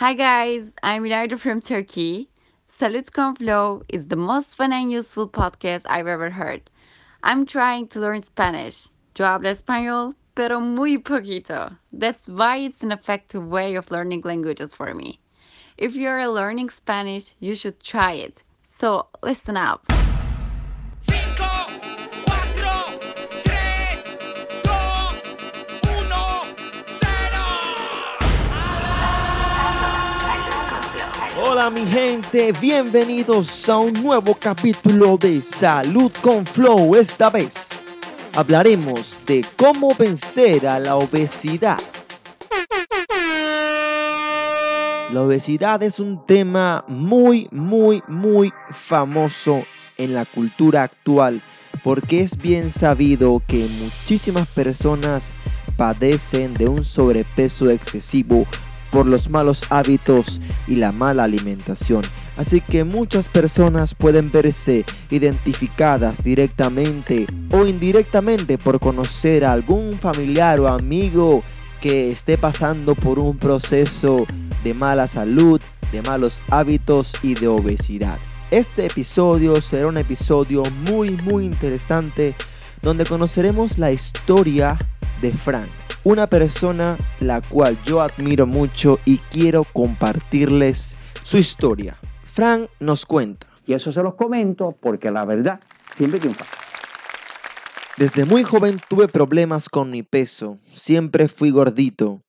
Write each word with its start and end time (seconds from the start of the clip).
Hi 0.00 0.14
guys, 0.14 0.62
I'm 0.82 1.02
Milagro 1.02 1.36
from 1.36 1.60
Turkey. 1.60 2.30
Salutes 2.70 3.10
con 3.10 3.36
Flow 3.36 3.82
is 3.90 4.06
the 4.06 4.16
most 4.16 4.56
fun 4.56 4.72
and 4.72 4.90
useful 4.90 5.28
podcast 5.28 5.82
I've 5.86 6.06
ever 6.06 6.30
heard. 6.30 6.70
I'm 7.22 7.44
trying 7.44 7.86
to 7.88 8.00
learn 8.00 8.22
Spanish. 8.22 8.88
Yo 9.18 9.26
hablo 9.26 9.50
español, 9.50 10.14
pero 10.34 10.58
muy 10.58 10.96
poquito. 10.96 11.76
That's 11.92 12.26
why 12.28 12.56
it's 12.56 12.82
an 12.82 12.92
effective 12.92 13.46
way 13.46 13.74
of 13.74 13.90
learning 13.90 14.22
languages 14.24 14.74
for 14.74 14.94
me. 14.94 15.20
If 15.76 15.94
you're 15.94 16.26
learning 16.28 16.70
Spanish, 16.70 17.34
you 17.38 17.54
should 17.54 17.78
try 17.78 18.12
it. 18.12 18.42
So 18.66 19.08
listen 19.22 19.58
up. 19.58 19.84
Hola 31.52 31.68
mi 31.68 31.84
gente, 31.84 32.52
bienvenidos 32.60 33.68
a 33.68 33.78
un 33.78 33.92
nuevo 33.94 34.36
capítulo 34.38 35.18
de 35.18 35.42
Salud 35.42 36.12
con 36.22 36.46
Flow. 36.46 36.94
Esta 36.94 37.28
vez 37.28 37.70
hablaremos 38.36 39.20
de 39.26 39.44
cómo 39.56 39.92
vencer 39.98 40.68
a 40.68 40.78
la 40.78 40.94
obesidad. 40.94 41.80
La 45.12 45.22
obesidad 45.22 45.82
es 45.82 45.98
un 45.98 46.24
tema 46.24 46.84
muy, 46.86 47.48
muy, 47.50 48.00
muy 48.06 48.52
famoso 48.70 49.64
en 49.96 50.14
la 50.14 50.26
cultura 50.26 50.84
actual 50.84 51.40
porque 51.82 52.22
es 52.22 52.40
bien 52.40 52.70
sabido 52.70 53.42
que 53.44 53.66
muchísimas 53.82 54.46
personas 54.46 55.32
padecen 55.76 56.54
de 56.54 56.68
un 56.68 56.84
sobrepeso 56.84 57.70
excesivo 57.70 58.46
por 58.90 59.06
los 59.06 59.30
malos 59.30 59.64
hábitos 59.70 60.40
y 60.66 60.76
la 60.76 60.92
mala 60.92 61.24
alimentación. 61.24 62.02
Así 62.36 62.60
que 62.60 62.84
muchas 62.84 63.28
personas 63.28 63.94
pueden 63.94 64.30
verse 64.30 64.84
identificadas 65.10 66.24
directamente 66.24 67.26
o 67.50 67.66
indirectamente 67.66 68.56
por 68.56 68.80
conocer 68.80 69.44
a 69.44 69.52
algún 69.52 69.98
familiar 69.98 70.60
o 70.60 70.68
amigo 70.68 71.42
que 71.80 72.10
esté 72.10 72.38
pasando 72.38 72.94
por 72.94 73.18
un 73.18 73.36
proceso 73.38 74.26
de 74.64 74.74
mala 74.74 75.08
salud, 75.08 75.60
de 75.92 76.02
malos 76.02 76.42
hábitos 76.50 77.14
y 77.22 77.34
de 77.34 77.48
obesidad. 77.48 78.18
Este 78.50 78.86
episodio 78.86 79.60
será 79.60 79.86
un 79.86 79.98
episodio 79.98 80.62
muy 80.90 81.10
muy 81.24 81.44
interesante 81.44 82.34
donde 82.82 83.04
conoceremos 83.04 83.78
la 83.78 83.92
historia 83.92 84.78
de 85.20 85.32
Frank, 85.32 85.68
una 86.04 86.26
persona 86.26 86.96
la 87.20 87.40
cual 87.40 87.76
yo 87.84 88.00
admiro 88.00 88.46
mucho 88.46 88.96
y 89.04 89.18
quiero 89.18 89.64
compartirles 89.64 90.96
su 91.22 91.36
historia. 91.36 91.98
Frank 92.22 92.70
nos 92.80 93.04
cuenta. 93.04 93.46
Y 93.66 93.74
eso 93.74 93.92
se 93.92 94.02
los 94.02 94.14
comento 94.14 94.76
porque 94.80 95.10
la 95.10 95.24
verdad 95.24 95.60
siempre 95.94 96.18
triunfa. 96.18 96.46
Desde 97.96 98.24
muy 98.24 98.44
joven 98.44 98.80
tuve 98.88 99.08
problemas 99.08 99.68
con 99.68 99.90
mi 99.90 100.02
peso, 100.02 100.58
siempre 100.72 101.28
fui 101.28 101.50
gordito. 101.50 102.22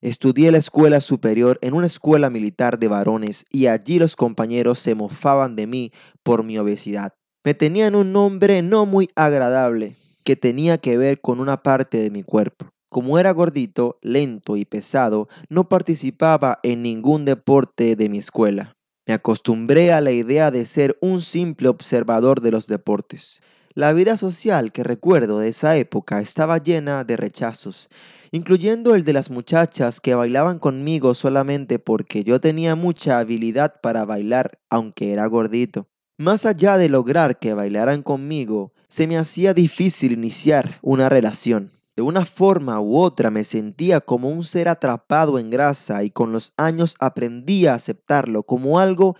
Estudié 0.00 0.50
la 0.50 0.58
escuela 0.58 1.00
superior 1.00 1.60
en 1.62 1.74
una 1.74 1.86
escuela 1.86 2.28
militar 2.28 2.80
de 2.80 2.88
varones 2.88 3.46
y 3.48 3.68
allí 3.68 4.00
los 4.00 4.16
compañeros 4.16 4.80
se 4.80 4.96
mofaban 4.96 5.54
de 5.54 5.68
mí 5.68 5.92
por 6.24 6.42
mi 6.42 6.58
obesidad. 6.58 7.12
Me 7.44 7.54
tenían 7.54 7.94
un 7.94 8.12
nombre 8.12 8.62
no 8.62 8.84
muy 8.84 9.08
agradable 9.14 9.96
que 10.24 10.34
tenía 10.34 10.78
que 10.78 10.96
ver 10.96 11.20
con 11.20 11.38
una 11.38 11.62
parte 11.62 11.98
de 11.98 12.10
mi 12.10 12.24
cuerpo. 12.24 12.71
Como 12.92 13.18
era 13.18 13.30
gordito, 13.30 13.98
lento 14.02 14.58
y 14.58 14.66
pesado, 14.66 15.26
no 15.48 15.66
participaba 15.66 16.58
en 16.62 16.82
ningún 16.82 17.24
deporte 17.24 17.96
de 17.96 18.10
mi 18.10 18.18
escuela. 18.18 18.76
Me 19.06 19.14
acostumbré 19.14 19.94
a 19.94 20.02
la 20.02 20.10
idea 20.10 20.50
de 20.50 20.66
ser 20.66 20.98
un 21.00 21.22
simple 21.22 21.68
observador 21.68 22.42
de 22.42 22.50
los 22.50 22.66
deportes. 22.66 23.40
La 23.72 23.94
vida 23.94 24.18
social 24.18 24.72
que 24.72 24.84
recuerdo 24.84 25.38
de 25.38 25.48
esa 25.48 25.74
época 25.78 26.20
estaba 26.20 26.58
llena 26.58 27.02
de 27.04 27.16
rechazos, 27.16 27.88
incluyendo 28.30 28.94
el 28.94 29.04
de 29.04 29.14
las 29.14 29.30
muchachas 29.30 29.98
que 29.98 30.14
bailaban 30.14 30.58
conmigo 30.58 31.14
solamente 31.14 31.78
porque 31.78 32.24
yo 32.24 32.42
tenía 32.42 32.76
mucha 32.76 33.20
habilidad 33.20 33.80
para 33.80 34.04
bailar, 34.04 34.58
aunque 34.68 35.14
era 35.14 35.24
gordito. 35.24 35.88
Más 36.18 36.44
allá 36.44 36.76
de 36.76 36.90
lograr 36.90 37.38
que 37.38 37.54
bailaran 37.54 38.02
conmigo, 38.02 38.74
se 38.86 39.06
me 39.06 39.16
hacía 39.16 39.54
difícil 39.54 40.12
iniciar 40.12 40.78
una 40.82 41.08
relación. 41.08 41.70
De 41.94 42.02
una 42.02 42.24
forma 42.24 42.80
u 42.80 42.98
otra 42.98 43.30
me 43.30 43.44
sentía 43.44 44.00
como 44.00 44.30
un 44.30 44.44
ser 44.44 44.68
atrapado 44.68 45.38
en 45.38 45.50
grasa 45.50 46.04
y 46.04 46.10
con 46.10 46.32
los 46.32 46.54
años 46.56 46.96
aprendí 47.00 47.66
a 47.66 47.74
aceptarlo 47.74 48.44
como 48.44 48.78
algo 48.78 49.14